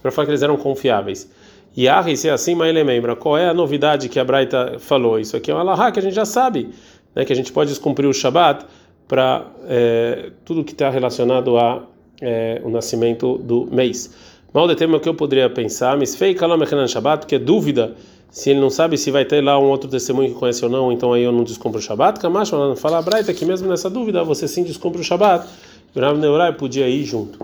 para 0.03 0.11
falar 0.11 0.27
que 0.27 0.33
eles 0.33 0.43
eram 0.43 0.57
confiáveis. 0.57 1.31
E 1.77 1.89
a 1.89 2.03
se 2.17 2.29
é 2.29 2.33
assim, 2.33 2.57
mas 2.57 2.71
ele 2.71 2.83
lembra 2.83 3.15
qual 3.15 3.39
é 3.39 3.49
a 3.49 3.55
novidade 3.55 4.09
que 4.09 4.19
a 4.19 4.25
Braita 4.25 4.77
falou. 4.81 5.21
Isso 5.21 5.37
aqui 5.37 5.51
é 5.51 5.55
uma 5.55 5.61
Allahá 5.61 5.93
que 5.93 6.01
a 6.01 6.03
gente 6.03 6.15
já 6.15 6.25
sabe, 6.25 6.71
né, 7.15 7.25
que 7.25 7.33
a 7.33 7.37
gente 7.37 7.53
pode 7.53 7.71
descumprir 7.71 8.09
o 8.09 8.13
Shabat 8.13 8.65
para 9.07 9.47
é, 9.69 10.31
tudo 10.45 10.65
que 10.65 10.73
está 10.73 10.91
relacionado 10.91 11.57
a 11.57 11.83
é, 12.21 12.61
o 12.65 12.71
nascimento 12.71 13.39
do 13.39 13.67
mês. 13.71 14.13
Mal 14.53 14.67
de 14.67 14.75
tema 14.75 14.99
que 14.99 15.09
eu 15.09 15.15
poderia 15.15 15.51
pensar, 15.51 15.97
mas 15.97 16.17
fei 16.17 16.35
kalam 16.35 16.59
Shabat, 16.89 17.21
porque 17.21 17.35
é 17.35 17.39
dúvida 17.39 17.95
se 18.37 18.51
ele 18.51 18.61
não 18.61 18.69
sabe 18.69 18.99
se 18.99 19.11
vai 19.11 19.25
ter 19.25 19.43
lá 19.43 19.59
um 19.59 19.65
outro 19.65 19.89
testemunho 19.89 20.29
que 20.29 20.35
conhece 20.35 20.63
ou 20.63 20.71
não, 20.71 20.93
então 20.93 21.15
aí 21.15 21.23
eu 21.23 21.33
não 21.33 21.43
descumpro 21.43 21.79
o 21.79 21.83
Shabat. 21.83 22.21
Kamash, 22.21 22.51
fala 22.77 23.01
Braita 23.01 23.33
que 23.33 23.47
mesmo 23.47 23.67
nessa 23.67 23.89
dúvida 23.89 24.23
você 24.23 24.47
sim 24.47 24.63
descumpre 24.63 25.01
o 25.01 25.03
Shabat. 25.03 25.49
O 25.95 25.99
Rav 25.99 26.19
Neurai 26.19 26.53
podia 26.53 26.87
ir 26.87 27.03
junto. 27.03 27.39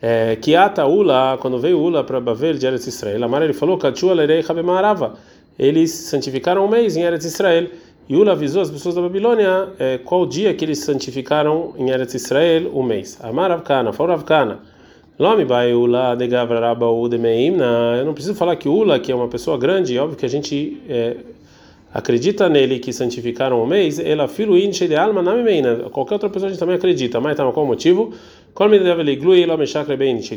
É, 0.00 0.36
Kiata 0.36 0.86
Ula, 0.86 1.36
quando 1.42 1.58
veio 1.58 1.78
Ula 1.78 2.02
para 2.02 2.18
Bavel 2.22 2.54
de 2.54 2.66
Eretz 2.66 2.86
Israel, 2.86 3.22
Amar 3.22 3.42
ele 3.42 3.52
falou: 3.52 3.76
Kachua 3.76 4.14
Lerei 4.14 4.42
Habemarava. 4.48 5.16
Eles 5.58 5.90
santificaram 5.92 6.64
um 6.64 6.68
mês 6.68 6.96
em 6.96 7.02
Eretz 7.02 7.26
Israel. 7.26 7.68
E 8.08 8.16
Ula 8.16 8.32
avisou 8.32 8.62
as 8.62 8.70
pessoas 8.70 8.94
da 8.94 9.02
Babilônia 9.02 9.68
é, 9.78 9.98
qual 9.98 10.24
dia 10.24 10.54
que 10.54 10.64
eles 10.64 10.78
santificaram 10.78 11.74
em 11.76 11.90
Eretz 11.90 12.14
Israel 12.14 12.70
o 12.72 12.82
mês. 12.82 13.18
Amar 13.22 13.50
Avkana, 13.50 13.90
Avkana. 13.90 14.60
Lome 15.20 15.44
vai 15.44 15.74
ula 15.74 16.14
de 16.14 16.26
gavraraba 16.26 16.90
u 16.90 17.06
de 17.06 17.18
meimna. 17.18 17.94
Eu 17.98 18.06
não 18.06 18.14
preciso 18.14 18.34
falar 18.34 18.56
que 18.56 18.66
ula, 18.66 18.98
que 18.98 19.12
é 19.12 19.14
uma 19.14 19.28
pessoa 19.28 19.58
grande, 19.58 19.98
óbvio 19.98 20.16
que 20.16 20.24
a 20.24 20.28
gente 20.30 20.80
é, 20.88 21.14
acredita 21.92 22.48
nele 22.48 22.78
que 22.78 22.90
santificaram 22.90 23.62
o 23.62 23.66
mês, 23.66 23.98
ela 23.98 24.26
filo 24.26 24.56
inche 24.56 24.88
de 24.88 24.96
alma 24.96 25.20
na 25.20 25.36
meina. 25.36 25.90
Qualquer 25.90 26.14
outra 26.14 26.30
pessoa 26.30 26.46
a 26.46 26.50
gente 26.50 26.58
também 26.58 26.74
acredita, 26.74 27.20
mas 27.20 27.36
tá 27.36 27.44
qual 27.52 27.66
o 27.66 27.68
motivo? 27.68 28.14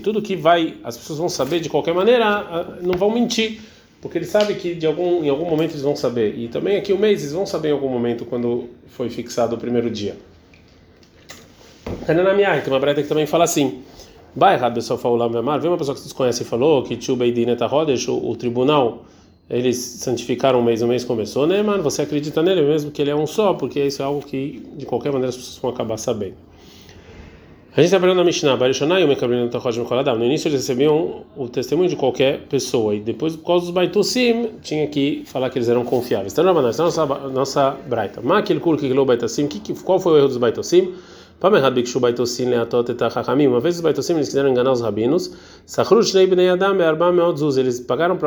Tudo 0.01 0.21
que 0.21 0.35
vai, 0.35 0.73
as 0.83 0.97
pessoas 0.97 1.17
vão 1.17 1.29
saber 1.29 1.61
de 1.61 1.69
qualquer 1.69 1.93
maneira, 1.93 2.77
não 2.81 2.95
vão 2.95 3.09
mentir, 3.09 3.61
porque 4.01 4.17
eles 4.17 4.27
sabem 4.27 4.57
que 4.57 4.75
de 4.75 4.85
algum, 4.85 5.23
em 5.23 5.29
algum 5.29 5.49
momento 5.49 5.71
eles 5.71 5.83
vão 5.83 5.95
saber. 5.95 6.37
E 6.37 6.49
também 6.49 6.75
aqui 6.75 6.91
o 6.91 6.97
mês 6.97 7.21
eles 7.21 7.31
vão 7.31 7.45
saber 7.45 7.69
em 7.69 7.71
algum 7.71 7.87
momento 7.87 8.25
quando 8.25 8.65
foi 8.87 9.09
fixado 9.09 9.55
o 9.55 9.57
primeiro 9.57 9.89
dia. 9.89 10.17
Tem 12.05 12.73
uma 12.73 12.81
breta 12.81 13.01
que 13.01 13.07
também 13.07 13.25
fala 13.25 13.45
assim. 13.45 13.81
Vai 14.35 14.55
errado, 14.55 14.73
pessoal, 14.73 14.97
falar 14.97 15.25
amar. 15.25 15.59
Vem 15.59 15.69
uma 15.69 15.77
pessoa 15.77 15.93
que 15.93 16.01
vocês 16.01 16.11
conhecem 16.11 16.45
e 16.45 16.49
falou 16.49 16.81
que 16.81 16.95
Tio 16.95 17.15
Beidin 17.15 17.51
Etahodesh, 17.51 18.07
o 18.07 18.35
tribunal, 18.35 19.05
eles 19.47 19.77
santificaram 19.77 20.59
um 20.59 20.63
mês, 20.63 20.81
o 20.81 20.87
mês 20.87 21.03
começou, 21.03 21.45
né, 21.45 21.61
mano? 21.61 21.83
Você 21.83 22.01
acredita 22.01 22.41
nele 22.41 22.63
mesmo 22.63 22.89
que 22.89 22.99
ele 22.99 23.11
é 23.11 23.15
um 23.15 23.27
só, 23.27 23.53
porque 23.53 23.79
isso 23.79 24.01
é 24.01 24.05
algo 24.05 24.25
que 24.25 24.63
de 24.75 24.87
qualquer 24.87 25.11
maneira 25.11 25.29
as 25.29 25.35
pessoas 25.35 25.57
vão 25.59 25.69
acabar 25.69 25.97
sabendo. 25.97 26.33
A 27.75 27.77
gente 27.77 27.85
está 27.85 27.99
falando 27.99 28.17
na 28.17 28.23
Mishnah, 28.23 28.55
Barishonai, 28.55 29.03
o 29.03 29.07
Mekabrin 29.07 29.49
Koladam. 29.87 30.15
No 30.15 30.25
início 30.25 30.47
eles 30.47 30.61
recebiam 30.61 31.23
o 31.35 31.47
testemunho 31.47 31.89
de 31.89 31.95
qualquer 31.95 32.41
pessoa, 32.47 32.95
e 32.95 32.99
depois, 32.99 33.35
por 33.35 33.45
causa 33.45 33.65
dos 33.65 33.73
Baitosim, 33.73 34.49
tinha 34.61 34.87
que 34.87 35.23
falar 35.25 35.51
que 35.51 35.59
eles 35.59 35.69
eram 35.69 35.83
confiáveis. 35.83 36.33
Então, 36.33 36.43
na 36.43 36.53
nossa, 36.53 37.05
nossa 37.29 37.77
Braita. 37.87 38.21
Makil 38.21 38.59
Kul 38.59 38.77
Kiklo 38.77 39.05
Baitosim, 39.05 39.47
qual 39.83 39.99
foi 39.99 40.13
o 40.13 40.17
erro 40.17 40.27
dos 40.27 40.37
Baitosim? 40.37 40.93
Uma 41.41 41.59
vez 43.59 43.75
os 43.75 43.81
Baitosim 43.81 44.13
eles 44.13 44.27
quiseram 44.27 44.49
enganar 44.49 44.71
os 44.71 44.81
rabinos, 44.81 45.33
eles 47.57 47.81
pagaram 47.81 48.17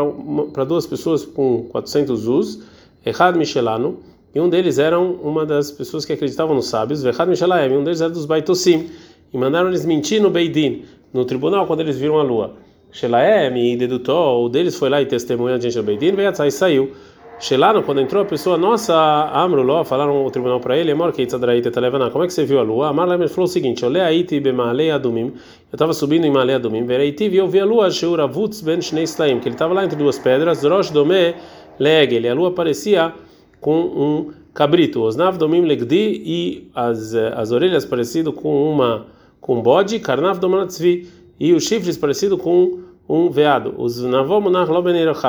para 0.52 0.64
duas 0.64 0.86
pessoas 0.86 1.24
com 1.24 1.64
400 1.70 2.20
zuz, 2.20 2.62
Errad 3.04 3.36
Michelano, 3.36 3.98
e 4.34 4.40
um 4.40 4.48
deles 4.48 4.78
era 4.78 4.98
uma 4.98 5.46
das 5.46 5.70
pessoas 5.70 6.04
que 6.04 6.12
acreditavam 6.12 6.54
nos 6.54 6.66
sábios, 6.66 7.04
Errad 7.04 7.28
Michelaem, 7.28 7.72
e 7.72 7.76
um 7.76 7.82
deles 7.82 8.00
era 8.00 8.10
dos 8.10 8.26
Baitosim, 8.26 8.90
e 9.32 9.38
mandaram 9.38 9.68
eles 9.68 9.86
mentir 9.86 10.20
no 10.20 10.30
Beidin, 10.30 10.84
no 11.12 11.24
tribunal, 11.24 11.66
quando 11.66 11.80
eles 11.80 11.96
viram 11.96 12.18
a 12.18 12.22
lua. 12.22 12.54
Shelaem 12.92 13.72
e 13.72 13.76
dedutou, 13.76 14.44
o 14.44 14.48
deles 14.48 14.76
foi 14.76 14.88
lá 14.88 15.02
e 15.02 15.06
testemunhou 15.06 15.58
diante 15.58 15.76
do 15.76 15.82
Beidin, 15.82 16.12
veio 16.12 16.28
e 16.46 16.50
saiu. 16.50 16.92
Shelano, 17.38 17.82
quando 17.82 18.00
entrou 18.00 18.22
a 18.22 18.24
pessoa, 18.24 18.56
nossa, 18.56 18.94
Amruló, 19.30 19.84
falaram 19.84 20.24
o 20.24 20.30
tribunal 20.30 20.58
para 20.58 20.76
ele, 20.76 20.90
Amor, 20.90 21.12
que 21.12 21.26
como 21.26 22.24
é 22.24 22.26
que 22.26 22.32
você 22.32 22.46
viu 22.46 22.58
a 22.58 22.62
lua? 22.62 22.88
Amar 22.88 23.06
Lemer 23.06 23.28
falou 23.28 23.44
o 23.44 23.48
seguinte: 23.48 23.84
Olé 23.84 24.02
Aiti 24.02 24.40
Bemalei 24.40 24.90
Adumim, 24.90 25.26
eu 25.26 25.74
estava 25.74 25.92
subindo 25.92 26.24
em 26.24 26.30
Malei 26.30 26.54
Adumim, 26.54 26.86
Vereiti, 26.86 27.28
e 27.28 27.36
eu 27.36 27.46
vi 27.46 27.60
a 27.60 27.64
lua, 27.66 27.90
Sheur 27.90 28.20
Avutz 28.20 28.62
Ben 28.62 28.80
Shnei 28.80 29.04
Slaim, 29.04 29.38
que 29.38 29.48
ele 29.48 29.54
estava 29.54 29.74
lá 29.74 29.84
entre 29.84 29.96
duas 29.96 30.18
pedras, 30.18 30.64
Rosh 30.64 30.88
Domé 30.90 31.34
Legel, 31.78 32.22
e 32.22 32.28
a 32.28 32.34
lua 32.34 32.52
parecia 32.52 33.12
com 33.60 33.80
um 33.80 34.32
cabrito, 34.54 35.02
Osnav 35.02 35.36
Domim 35.36 35.60
Legdi, 35.60 36.22
e 36.24 36.70
as, 36.74 37.14
as 37.14 37.52
orelhas 37.52 37.84
parecido 37.84 38.32
com 38.32 38.72
uma 38.72 39.08
com 39.42 39.60
bode, 39.60 39.98
Karnav 39.98 40.40
Domanatzvi, 40.40 41.06
e 41.38 41.52
os 41.52 41.64
chifres 41.64 41.98
parecido 41.98 42.38
com 42.38 42.85
um 43.08 43.30
veado. 43.30 43.74
Os. 43.76 44.02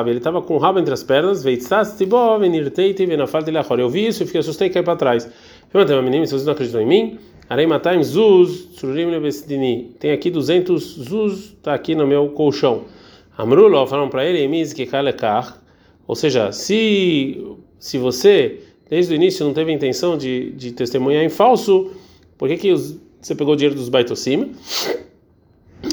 Ele 0.10 0.18
estava 0.18 0.42
com 0.42 0.56
o 0.56 0.58
rabo 0.58 0.80
entre 0.80 0.94
as 0.94 1.04
pernas. 1.04 1.46
Eu 3.82 3.90
vi 3.90 4.08
isso 4.08 4.24
e 4.24 4.26
fiquei 4.26 4.40
assustei 4.40 4.68
e 4.68 4.72
caí 4.72 4.84
para 4.84 4.96
trás. 4.96 5.30
Menino, 6.04 6.26
se 6.26 6.32
vocês 6.32 6.46
não 6.46 6.54
acreditam 6.54 6.82
em 6.82 6.86
mim, 6.86 7.20
zuz. 8.04 8.70
Tem 10.00 10.12
aqui 10.12 10.32
200 10.32 10.84
zuz, 10.84 11.34
está 11.34 11.74
aqui 11.74 11.94
no 11.94 12.08
meu 12.08 12.30
colchão. 12.30 12.86
Amrulo, 13.38 13.86
falaram 13.86 14.10
para 14.10 14.26
ele, 14.26 14.40
que 14.74 14.86
kalekar. 14.86 15.62
Ou 16.08 16.16
seja, 16.16 16.52
se 16.52 17.56
se 17.80 17.98
você 17.98 18.60
desde 18.90 19.14
o 19.14 19.16
início 19.16 19.46
não 19.46 19.54
teve 19.54 19.72
a 19.72 19.74
intenção 19.74 20.18
de, 20.18 20.52
de 20.52 20.72
testemunhar 20.72 21.24
em 21.24 21.30
falso, 21.30 21.92
por 22.38 22.48
que 22.48 22.58
que 22.58 22.72
os, 22.72 22.98
você 23.22 23.36
pegou 23.36 23.54
o 23.54 23.58
dinheiro 23.58 23.76
dos 23.76 23.90
baitosim? 23.90 24.54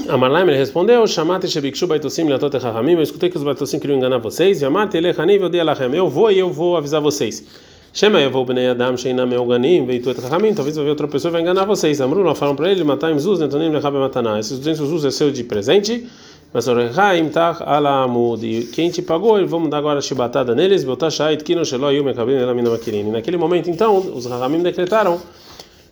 Amarlaim 0.09 0.49
ele 0.49 0.57
respondeu: 0.57 1.07
Chamate 1.07 1.47
shebikshu 1.47 1.87
baitosim 1.87 2.25
leatot 2.25 2.57
echamim. 2.57 2.93
Eu 2.93 3.03
escutei 3.03 3.29
que 3.29 3.37
os 3.37 3.43
baitosim 3.43 3.79
queriam 3.79 3.99
enganar 3.99 4.19
vocês. 4.19 4.62
Yamate 4.62 4.97
elechani 4.97 5.38
veodi 5.38 5.59
elachem. 5.59 5.95
Eu 5.95 6.09
vou 6.09 6.31
e 6.31 6.38
eu 6.38 6.50
vou 6.50 6.76
avisar 6.76 7.03
vocês. 7.03 7.45
Shema 7.93 8.19
eu 8.21 8.31
vou 8.31 8.47
bnei 8.47 8.69
adam 8.69 8.97
sheina 8.97 9.26
meoganim 9.26 9.85
veitu 9.85 10.11
et 10.11 10.19
echamim. 10.19 10.55
Talvez 10.55 10.76
vai 10.76 10.85
ver 10.87 10.91
outra 10.91 11.07
pessoa 11.07 11.33
vai 11.33 11.43
enganar 11.43 11.67
vocês. 11.67 12.00
Amru 12.00 12.35
falam 12.35 12.57
para 12.57 12.71
ele: 12.71 12.83
Mataim 12.83 13.19
zuz 13.19 13.41
netonim 13.41 13.69
lechabe 13.69 13.99
mataná. 13.99 14.41
Esses 14.41 14.59
200 14.59 14.88
zuz 14.88 15.05
é 15.05 15.11
seu 15.11 15.31
de 15.31 15.45
presente. 15.45 16.09
Mas 16.53 16.67
orechaim 16.67 17.29
tach 17.29 17.61
ala 17.61 18.05
amud. 18.05 18.43
E 18.43 18.64
quem 18.67 18.88
te 18.88 19.03
pagou, 19.03 19.47
vamos 19.47 19.69
dar 19.69 19.79
agora 19.79 19.99
a 19.99 20.03
chibatada 20.03 20.55
neles. 20.55 20.83
Botar 20.83 21.11
shait 21.11 21.43
kino 21.45 21.62
shelo 21.62 21.91
yum 21.91 22.09
ekabim 22.09 22.37
elamina 22.37 22.71
makirin. 22.71 23.11
Naquele 23.11 23.37
momento, 23.37 23.69
então, 23.69 23.99
os 23.99 24.25
rachamim 24.25 24.62
decretaram 24.62 25.21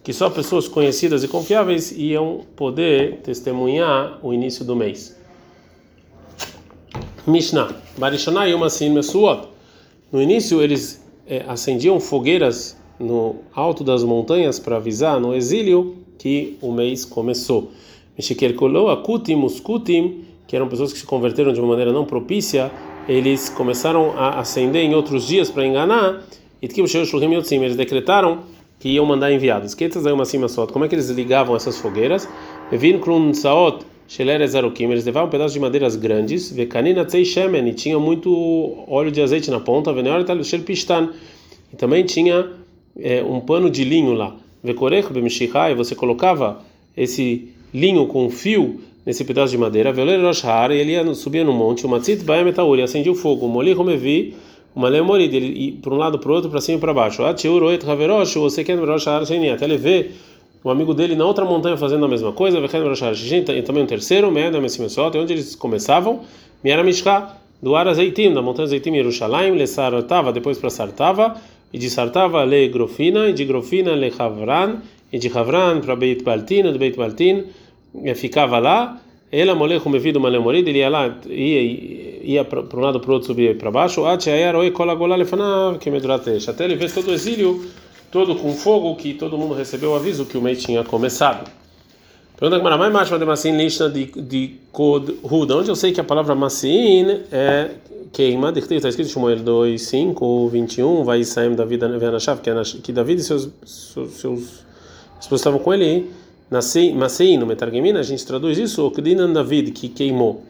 que 0.03 0.13
só 0.13 0.29
pessoas 0.29 0.67
conhecidas 0.67 1.23
e 1.23 1.29
confiáveis 1.29 1.93
iam 1.97 2.41
poder 2.57 3.21
testemunhar 3.23 4.19
o 4.23 4.33
início 4.33 4.65
do 4.65 4.75
mês. 4.75 5.17
Mishnah, 7.27 7.71
Yom 8.47 8.65
Asin 8.65 8.91
Mesuot. 8.91 9.49
No 10.11 10.21
início 10.21 10.61
eles 10.61 11.05
é, 11.27 11.45
acendiam 11.47 12.01
fogueiras 12.01 12.77
no 12.99 13.37
alto 13.55 13.85
das 13.85 14.03
montanhas 14.03 14.59
para 14.59 14.77
avisar 14.77 15.21
no 15.21 15.35
exílio 15.35 15.97
que 16.19 16.59
o 16.61 16.73
mês 16.73 17.05
começou. 17.05 17.71
Mishiker 18.17 18.55
Kolo, 18.55 18.91
Akutim, 18.91 19.37
Muskutim, 19.37 20.25
que 20.47 20.57
eram 20.57 20.69
pessoas 20.69 20.93
que 20.93 20.99
se 20.99 21.07
converteram 21.07 21.53
de 21.53 21.61
uma 21.61 21.69
maneira 21.69 21.93
não 21.93 22.05
propícia, 22.05 22.71
eles 23.09 23.49
começaram 23.49 24.13
a 24.17 24.41
acender 24.41 24.85
em 24.85 24.95
outros 24.95 25.27
dias 25.27 25.51
para 25.51 25.67
enganar. 25.67 26.23
E 26.61 26.69
eles 27.65 27.77
decretaram 27.77 28.41
que 28.83 28.89
iam 28.89 29.07
mandar 29.07 29.31
enviados. 29.31 29.77
Como 30.73 30.85
é 30.85 30.89
que 30.89 30.95
eles 30.97 31.09
ligavam 31.09 31.55
essas 31.55 31.79
fogueiras? 31.79 32.29
Vin 32.73 32.99
krun 32.99 33.33
saot 33.33 33.87
eles 34.19 35.05
levavam 35.05 35.29
um 35.29 35.31
pedaço 35.31 35.55
de 35.55 35.61
madeiras 35.61 35.95
grandes, 35.95 36.51
vekanina 36.51 37.05
tzei 37.05 37.25
shemen, 37.25 37.69
e 37.69 37.73
tinha 37.73 37.97
muito 38.01 38.85
óleo 38.89 39.13
de 39.13 39.23
azeite 39.23 39.53
na 39.53 39.61
ponta, 39.61 39.95
pistan, 40.67 41.11
e 41.73 41.77
também 41.77 42.05
tinha 42.05 42.51
é, 42.99 43.23
um 43.23 43.39
pano 43.39 43.71
de 43.71 43.85
linho 43.85 44.15
lá. 44.15 44.35
Vekorech 44.65 45.13
bemishihai, 45.13 45.77
você 45.77 45.95
colocava 45.95 46.61
esse 46.97 47.51
linho 47.73 48.07
com 48.07 48.29
fio 48.31 48.81
nesse 49.07 49.25
pedaço 49.25 49.53
de 49.53 49.59
madeira, 49.59 49.93
veler 49.93 50.21
roshar, 50.21 50.73
e 50.73 50.79
ele 50.79 50.93
ia, 50.93 51.15
subia 51.15 51.45
no 51.45 51.53
monte, 51.53 51.87
o 51.87 51.89
matzit 51.89 52.25
baem 52.25 52.49
etauri, 52.49 52.83
acendia 52.83 53.13
o 53.13 53.15
fogo, 53.15 53.47
moli 53.47 53.73
romevi, 53.73 54.35
uma 54.75 54.89
lemorid, 54.89 55.35
ele 55.35 55.47
ir 55.47 55.73
para 55.83 55.93
um 55.93 55.97
lado 55.97 56.19
para 56.19 56.31
o 56.31 56.35
outro, 56.35 56.51
para 56.51 56.61
cima 56.61 56.79
e 56.79 56.81
para 56.81 56.95
baixo. 56.95 57.23
Até 57.23 57.49
ele 59.65 59.77
vê 59.77 60.11
um 60.65 60.71
amigo 60.71 60.95
dele 60.95 61.15
na 61.17 61.25
outra 61.25 61.45
montanha 61.45 61.77
fazendo 61.77 62.05
a 62.05 62.09
mesma 62.09 62.33
coisa, 62.33 62.59
e 62.59 63.63
também 63.63 63.83
um 63.83 63.87
terceiro, 63.87 64.29
onde 64.29 65.33
eles 65.33 65.55
começavam, 65.57 66.21
Miaramishka, 66.63 67.37
do 67.61 67.77
Arazeitim, 67.77 68.33
da 68.33 68.41
montanha 68.43 68.69
Zeitim, 68.69 68.93
Yerushalayim, 68.93 69.57
Le 69.57 69.67
Sartava, 69.67 70.33
depois 70.33 70.59
para 70.59 70.71
Sartava, 70.71 71.37
e 71.73 71.79
de 71.79 71.91
Sartava, 71.91 72.45
Le 72.45 72.69
Grofina, 72.69 73.29
e 73.29 73.33
de 73.33 73.45
Grofina, 73.45 73.93
Le 73.93 74.13
Havran, 74.19 74.79
e 75.13 75.19
de 75.19 75.29
Havran 75.37 75.81
para 75.81 75.95
Beit 75.97 76.23
Baltin, 76.25 76.63
do 76.63 76.79
Beit 76.79 76.97
Baltin, 76.97 77.45
ficava 78.15 78.59
lá, 78.59 79.01
ela 79.31 79.55
mevido 79.91 80.19
uma 80.19 80.29
lemorida, 80.29 80.71
ele 80.71 80.79
ia 80.79 80.89
lá, 80.89 81.19
ia, 81.29 81.61
ia 81.61 82.12
para 82.49 82.79
um 82.79 82.81
lado 82.81 83.01
para 83.01 83.11
o 83.11 83.15
outro, 83.15 83.27
subia 83.29 83.55
para 83.55 83.71
baixo. 83.71 84.05
Até 84.05 84.51
ele 86.65 86.77
fez 86.77 86.93
todo 86.93 87.09
o 87.09 87.13
exílio, 87.13 87.65
todo 88.11 88.35
com 88.37 88.53
fogo, 88.53 88.95
que 88.97 89.15
todo 89.15 89.39
mundo 89.39 89.55
recebeu 89.55 89.93
o 89.93 89.95
aviso 89.95 90.25
que 90.25 90.39
o 90.39 90.43
mês 90.43 90.63
tinha 90.63 90.85
começado. 90.85 91.51
Pergunta 92.39 92.61
que 92.61 92.77
mais 92.77 92.93
mais 92.93 93.09
de 93.09 93.25
massin 93.25 93.57
lista 93.57 93.89
de 93.89 94.07
de 94.07 94.57
ruda. 95.23 95.57
Onde 95.57 95.71
eu 95.71 95.77
sei 95.77 95.93
que 95.93 96.01
a 96.01 96.05
palavra 96.05 96.35
massin 96.35 97.21
é 97.31 97.71
queima, 98.13 98.51
está 98.51 98.89
escrito 98.89 99.09
em 99.09 99.11
Shmuel 99.11 99.39
2, 99.39 99.81
5, 99.81 100.49
21, 100.49 101.05
vai 101.05 101.25
sair 101.25 101.55
da 101.55 101.65
vida 101.65 101.89
na 101.89 102.19
chave, 102.19 102.43
que 102.83 102.93
David 102.93 103.21
e 103.21 103.25
seus 103.25 103.49
seus, 103.65 104.13
seus 104.13 104.65
esposos 105.19 105.41
estavam 105.41 105.59
com 105.59 105.73
ele 105.73 106.11
Masei 106.53 107.39
no 107.39 107.47
Metargemina, 107.47 108.01
a 108.01 108.03
gente 108.03 108.27
traduz 108.27 108.59
isso, 108.59 108.87
o 108.87 108.91
Kdinan 108.91 109.33
David, 109.33 109.71
que 109.71 109.89
queimou. 109.89 110.45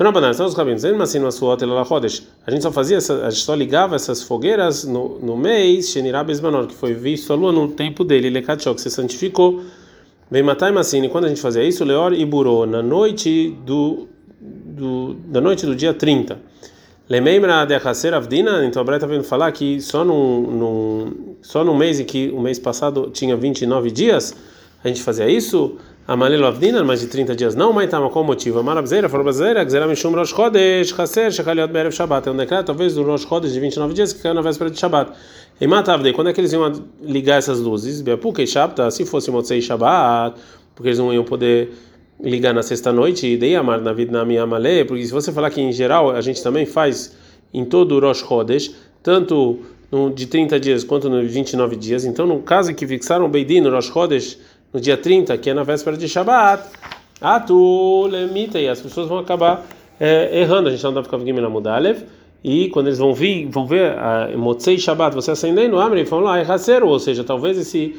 Então, 0.00 0.12
na 0.12 0.32
são 0.32 0.46
os 0.46 0.54
rabinos, 0.54 0.84
a 0.84 2.50
gente 2.52 2.62
só 2.62 2.70
fazia, 2.70 2.98
essa, 2.98 3.26
a 3.26 3.30
gente 3.30 3.42
só 3.42 3.52
ligava 3.52 3.96
essas 3.96 4.22
fogueiras 4.22 4.84
no, 4.84 5.18
no 5.18 5.36
mês, 5.36 5.88
Shenirá 5.88 6.22
Besmanor, 6.22 6.68
que 6.68 6.74
foi 6.76 6.94
visto 6.94 7.32
a 7.32 7.36
lua 7.36 7.50
no 7.50 7.66
tempo 7.66 8.04
dele, 8.04 8.30
Lekachó, 8.30 8.72
que 8.74 8.80
se 8.80 8.92
santificou. 8.92 9.60
Vem 10.30 10.40
matar 10.40 10.72
Massini, 10.72 11.08
quando 11.08 11.24
a 11.24 11.28
gente 11.28 11.40
fazia 11.40 11.64
isso, 11.64 11.84
Leor 11.84 12.12
e 12.12 12.24
Burô, 12.24 12.64
na 12.64 12.80
noite 12.80 13.58
do, 13.66 14.06
do, 14.40 15.14
da 15.14 15.40
noite 15.40 15.66
do 15.66 15.74
dia 15.74 15.92
30. 15.92 16.38
Lemeimra 17.08 17.66
de 17.66 17.74
Hasser 17.74 18.14
Avdina, 18.14 18.64
então 18.64 18.80
a 18.80 18.84
Breta 18.84 19.04
está 19.04 19.12
vendo 19.12 19.24
falar 19.24 19.50
que 19.50 19.80
só 19.80 20.04
no, 20.04 20.42
no, 20.42 21.36
só 21.42 21.64
no 21.64 21.74
mês 21.74 21.98
em 21.98 22.04
que 22.04 22.28
o 22.28 22.40
mês 22.40 22.60
passado 22.60 23.10
tinha 23.12 23.36
29 23.36 23.90
dias, 23.90 24.32
a 24.84 24.86
gente 24.86 25.02
fazia 25.02 25.28
isso, 25.28 25.76
Amalelovdina, 26.08 26.82
mais 26.82 27.02
de 27.02 27.06
30 27.06 27.36
dias 27.36 27.54
não, 27.54 27.70
mas 27.70 27.90
tá, 27.90 28.00
qual 28.08 28.24
o 28.24 28.26
motivo? 28.26 28.58
Amarabzeira, 28.58 29.10
falou 29.10 29.24
brasileira, 29.24 29.62
Gzera 29.62 29.86
Mishum 29.86 30.10
Rosh 30.12 30.30
Chodesh, 30.30 30.88
Chaser, 30.88 31.30
Shechaliot 31.30 31.70
Berev 31.70 31.92
Shabbat. 31.92 32.26
É 32.26 32.32
um 32.32 32.36
decreto, 32.36 32.64
talvez, 32.64 32.94
do 32.94 33.02
Rosh 33.02 33.26
Chodesh 33.28 33.52
de 33.52 33.60
29 33.60 33.92
dias 33.92 34.14
que 34.14 34.22
caiu 34.22 34.32
na 34.32 34.40
véspera 34.40 34.70
de 34.70 34.78
Shabbat. 34.78 35.12
E 35.60 35.66
Matavdei, 35.66 36.14
quando 36.14 36.30
é 36.30 36.32
que 36.32 36.40
eles 36.40 36.50
iam 36.54 36.72
ligar 37.02 37.36
essas 37.36 37.60
luzes? 37.60 38.00
Beapukei 38.00 38.46
Shabbat, 38.46 38.90
se 38.94 39.04
fosse 39.04 39.30
Motzei 39.30 39.60
Shabbat, 39.60 40.40
porque 40.74 40.88
eles 40.88 40.98
não 40.98 41.12
iam 41.12 41.24
poder 41.24 41.72
ligar 42.18 42.54
na 42.54 42.62
sexta-noite, 42.62 43.26
e 43.26 43.36
dei 43.36 43.54
amar 43.54 43.78
na 43.78 43.92
vida 43.92 44.10
na 44.10 44.24
minha 44.24 44.44
Amale, 44.44 44.86
porque 44.86 45.04
se 45.04 45.12
você 45.12 45.30
falar 45.30 45.50
que 45.50 45.60
em 45.60 45.72
geral 45.72 46.10
a 46.10 46.22
gente 46.22 46.42
também 46.42 46.64
faz 46.64 47.14
em 47.52 47.66
todo 47.66 47.94
o 47.94 48.00
Rosh 48.00 48.24
Chodesh, 48.26 48.74
tanto 49.02 49.58
no, 49.92 50.10
de 50.10 50.26
30 50.26 50.58
dias 50.58 50.84
quanto 50.84 51.10
nos 51.10 51.30
29 51.30 51.76
dias, 51.76 52.06
então 52.06 52.26
no 52.26 52.40
caso 52.40 52.74
que 52.74 52.86
fixaram 52.86 53.26
o 53.26 53.28
Beidin 53.28 53.60
no 53.60 53.70
Rosh 53.70 53.88
Chodesh, 53.92 54.38
no 54.72 54.80
dia 54.80 54.96
30, 54.96 55.36
que 55.38 55.50
é 55.50 55.54
na 55.54 55.62
véspera 55.62 55.96
de 55.96 56.08
Shabbat, 56.08 56.64
Atu 57.20 58.06
lemita, 58.06 58.60
e 58.60 58.68
as 58.68 58.80
pessoas 58.80 59.08
vão 59.08 59.18
acabar 59.18 59.66
é, 59.98 60.40
errando. 60.40 60.68
A 60.68 60.70
gente 60.70 60.84
não 60.84 60.92
dá 60.92 61.02
para 61.02 61.18
ficar 61.18 61.32
na 61.40 61.48
Mudalev. 61.48 62.04
E 62.42 62.68
quando 62.68 62.86
eles 62.86 62.98
vão 62.98 63.12
vir, 63.12 63.46
vão 63.46 63.66
ver 63.66 63.96
Motzei 64.36 64.78
Shabbat, 64.78 65.14
você 65.14 65.32
acendendo, 65.32 65.78
abre 65.80 66.02
e 66.02 66.06
falam 66.06 66.24
lá, 66.24 66.38
é 66.38 66.84
ou 66.84 66.98
seja, 67.00 67.24
talvez 67.24 67.58
esse 67.58 67.96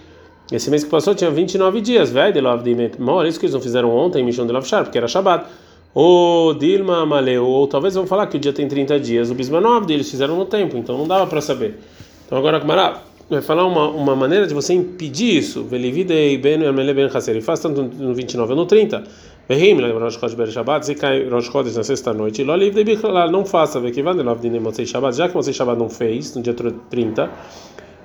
esse 0.52 0.72
mês 0.72 0.84
que 0.84 0.90
passou 0.90 1.14
tinha 1.14 1.30
29 1.30 1.80
dias, 1.80 2.10
velho, 2.10 2.34
de 2.34 2.42
Love 2.42 2.92
Mor, 2.98 3.26
isso 3.28 3.40
que 3.40 3.46
eles 3.46 3.54
não 3.54 3.62
fizeram 3.62 3.96
ontem, 3.96 4.24
Mishon 4.24 4.48
de 4.48 4.54
Lavshar, 4.54 4.84
porque 4.84 4.98
era 4.98 5.08
Shabbat. 5.08 5.46
Ou 5.94 6.54
Dilma 6.54 7.06
Maleu, 7.06 7.46
ou 7.46 7.68
talvez 7.68 7.94
vão 7.94 8.08
falar 8.08 8.28
que 8.28 8.38
o 8.38 8.40
dia 8.40 8.54
tem 8.54 8.68
30 8.68 9.00
dias, 9.00 9.30
o 9.30 9.36
Bismanov 9.36 9.90
eles 9.92 10.10
fizeram 10.10 10.36
no 10.36 10.46
tempo, 10.46 10.78
então 10.78 10.98
não 10.98 11.08
dava 11.08 11.28
para 11.28 11.42
saber. 11.42 11.80
Então 12.26 12.38
agora, 12.38 12.60
Kumara, 12.60 13.02
vai 13.30 13.42
falar 13.42 13.66
uma, 13.66 13.88
uma 13.90 14.16
maneira 14.16 14.48
de 14.48 14.54
você 14.54 14.74
impedir 14.74 15.38
isso. 15.38 15.64
Velividei 15.64 16.38
ben 16.38 16.62
Ermele 16.64 16.94
ben 16.94 17.06
Haser. 17.06 17.36
E 17.36 17.42
faz 17.42 17.60
tanto 17.60 17.84
no 17.84 18.14
29 18.14 18.52
ou 18.52 18.58
no 18.58 18.66
30. 18.66 19.04
Vehim, 19.48 19.80
Rosh 19.80 20.16
Chodesh 20.16 20.36
Ber 20.36 20.48
Shabbat, 20.48 20.96
cai 20.96 21.28
Rosh 21.28 21.50
Chodesh 21.52 21.76
na 21.76 21.84
sexta-noite. 21.84 22.44
Lo 22.44 22.56
livre 22.56 22.84
de 22.84 22.96
não 23.32 23.46
faça. 23.46 23.80
Vekivan 23.80 24.16
de 24.16 24.24
Lov 24.24 24.40
Dinem 24.40 24.60
Motzei 24.60 24.86
Shabbat, 24.86 25.16
já 25.16 25.28
que 25.28 25.36
Motzei 25.36 25.54
Shabbat 25.54 25.80
não 25.80 25.90
fez, 25.90 26.36
no 26.36 26.42
dia 26.42 26.54
30. 26.54 27.30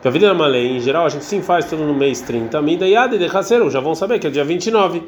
Que 0.01 0.09
a 0.09 0.11
vida 0.11 0.29
na 0.29 0.35
Malei, 0.35 0.77
em 0.77 0.81
geral, 0.81 1.07
a 1.07 1.09
gente 1.09 1.25
sim 1.25 1.41
faz 1.41 1.65
tudo 1.65 1.85
no 1.85 1.95
mês 1.95 2.21
30. 2.21 2.61
Mida 2.61 2.87
Yad 2.87 3.17
de 3.17 3.25
Haser, 3.25 3.69
já 3.71 3.81
vão 3.81 3.95
saber 3.95 4.19
que 4.19 4.27
é 4.27 4.31
dia 4.31 4.45
29. 4.45 5.03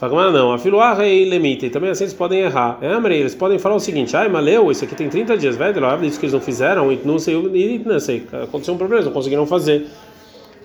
Fala, 0.00 0.32
não, 0.32 0.50
a 0.50 0.58
filuarra 0.58 1.06
e 1.06 1.26
lemite, 1.26 1.68
também 1.68 1.90
assim 1.90 2.04
eles 2.04 2.14
podem 2.14 2.40
errar. 2.40 2.78
É, 2.80 2.90
Amrei, 2.90 3.20
eles 3.20 3.34
podem 3.34 3.58
falar 3.58 3.74
o 3.74 3.78
seguinte: 3.80 4.16
ai, 4.16 4.30
maleu, 4.30 4.70
isso 4.70 4.82
aqui 4.82 4.94
tem 4.94 5.10
30 5.10 5.36
dias, 5.36 5.56
velho, 5.56 5.76
isso 6.06 6.18
que 6.18 6.24
eles 6.24 6.32
não 6.32 6.40
fizeram, 6.40 6.90
e 6.90 6.98
não 7.04 7.18
sei, 7.18 7.34
e 7.34 7.78
não 7.84 8.00
sei, 8.00 8.26
aconteceu 8.42 8.72
um 8.72 8.78
problema, 8.78 9.04
não 9.04 9.12
conseguiram 9.12 9.44
fazer. 9.44 9.88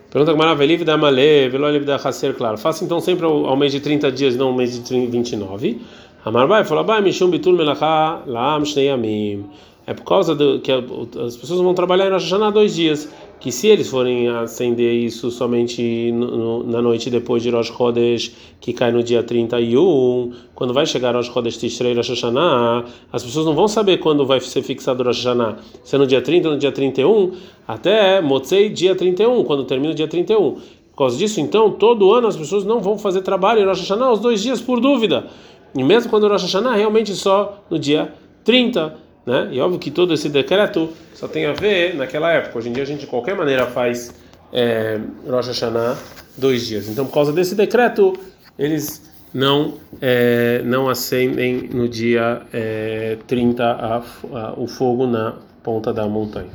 Pergunta 0.09 0.31
que 0.31 0.37
maravilha, 0.37 0.85
da 0.85 0.95
malé, 0.95 1.49
velo 1.49 1.69
livre 1.69 1.85
da 1.85 1.97
racer, 1.97 2.33
claro. 2.33 2.57
Faça 2.57 2.85
então 2.85 3.01
sempre 3.01 3.25
ao, 3.25 3.45
ao 3.45 3.57
mês 3.57 3.73
de 3.73 3.81
30 3.81 4.09
dias, 4.09 4.37
não 4.37 4.47
ao 4.47 4.53
mês 4.53 4.81
de 4.81 5.05
29. 5.07 5.81
Amar 6.23 6.47
vai, 6.47 6.63
fala, 6.63 6.83
vai, 6.83 7.01
mishum 7.01 7.29
bitul 7.29 7.57
melacha, 7.57 8.21
laam 8.25 8.63
shnei 8.63 8.89
amim. 8.89 9.49
É 9.87 9.93
por 9.93 10.03
causa 10.03 10.33
do 10.33 10.59
que 10.59 10.71
as 10.71 11.37
pessoas 11.37 11.61
vão 11.61 11.75
trabalhar 11.75 12.07
em 12.07 12.11
Rosh 12.11 12.23
Hashanah 12.23 12.49
dois 12.49 12.75
dias 12.75 13.07
que 13.39 13.51
se 13.51 13.67
eles 13.67 13.87
forem 13.87 14.27
acender 14.27 14.91
isso 14.95 15.29
somente 15.29 16.11
no, 16.11 16.63
na 16.63 16.81
noite 16.81 17.11
depois 17.11 17.43
de 17.43 17.51
Rosh 17.51 17.67
Chodesh, 17.67 18.31
que 18.59 18.73
cai 18.73 18.91
no 18.91 19.03
dia 19.03 19.21
31, 19.21 20.33
quando 20.55 20.73
vai 20.73 20.87
chegar 20.87 21.13
Rosh 21.13 21.27
Chodesh 21.27 21.57
Tishrei 21.57 21.93
Rosh 21.93 22.09
Hashanah, 22.09 22.85
as 23.13 23.23
pessoas 23.23 23.45
não 23.45 23.53
vão 23.53 23.67
saber 23.67 23.97
quando 23.97 24.25
vai 24.25 24.39
ser 24.39 24.63
fixado 24.63 25.03
Rosh 25.03 25.17
Hashanah, 25.17 25.57
se 25.83 25.95
é 25.95 25.99
no 25.99 26.07
dia 26.07 26.21
30 26.21 26.47
ou 26.47 26.53
no 26.55 26.59
dia 26.59 26.71
31, 26.71 27.33
até 27.67 28.21
Motzei 28.21 28.69
dia 28.69 28.95
31, 28.95 29.43
quando 29.43 29.63
termina 29.65 29.91
o 29.91 29.95
dia 29.95 30.07
31. 30.07 30.53
Por 30.91 30.97
causa 30.97 31.17
disso, 31.17 31.39
então, 31.39 31.69
todo 31.69 32.11
ano 32.11 32.25
as 32.25 32.37
pessoas 32.37 32.63
não 32.63 32.79
vão 32.79 32.97
fazer 32.97 33.21
trabalho 33.21 33.61
em 33.61 33.65
Rosh 33.65 33.81
Hashanah 33.81 34.13
os 34.13 34.19
dois 34.19 34.41
dias 34.41 34.59
por 34.59 34.79
dúvida. 34.79 35.27
E 35.75 35.83
mesmo 35.83 36.09
quando 36.09 36.27
Rosh 36.27 36.43
Hashanah, 36.43 36.75
realmente 36.75 37.13
só 37.13 37.63
no 37.69 37.77
dia 37.77 38.11
30 38.43 39.04
né? 39.25 39.49
E 39.51 39.59
óbvio 39.59 39.79
que 39.79 39.89
todo 39.89 40.13
esse 40.13 40.29
decreto 40.29 40.89
só 41.13 41.27
tem 41.27 41.45
a 41.45 41.53
ver 41.53 41.95
naquela 41.95 42.31
época. 42.31 42.57
Hoje 42.57 42.69
em 42.69 42.73
dia 42.73 42.83
a 42.83 42.85
gente 42.85 43.01
de 43.01 43.07
qualquer 43.07 43.35
maneira 43.35 43.65
faz 43.67 44.13
é, 44.53 44.99
Rosh 45.27 45.47
Hashanah 45.47 45.97
dois 46.37 46.65
dias. 46.67 46.87
Então 46.87 47.05
por 47.05 47.13
causa 47.13 47.33
desse 47.33 47.55
decreto 47.55 48.13
eles 48.57 49.01
não 49.33 49.73
é, 50.01 50.61
não 50.63 50.87
acendem 50.87 51.69
no 51.73 51.89
dia 51.89 52.41
é, 52.53 53.17
30 53.27 53.63
a, 53.63 53.97
a, 53.97 54.53
o 54.57 54.67
fogo 54.67 55.07
na 55.07 55.35
ponta 55.63 55.91
da 55.91 56.07
montanha. 56.07 56.51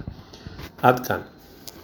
Adkan. 0.82 1.20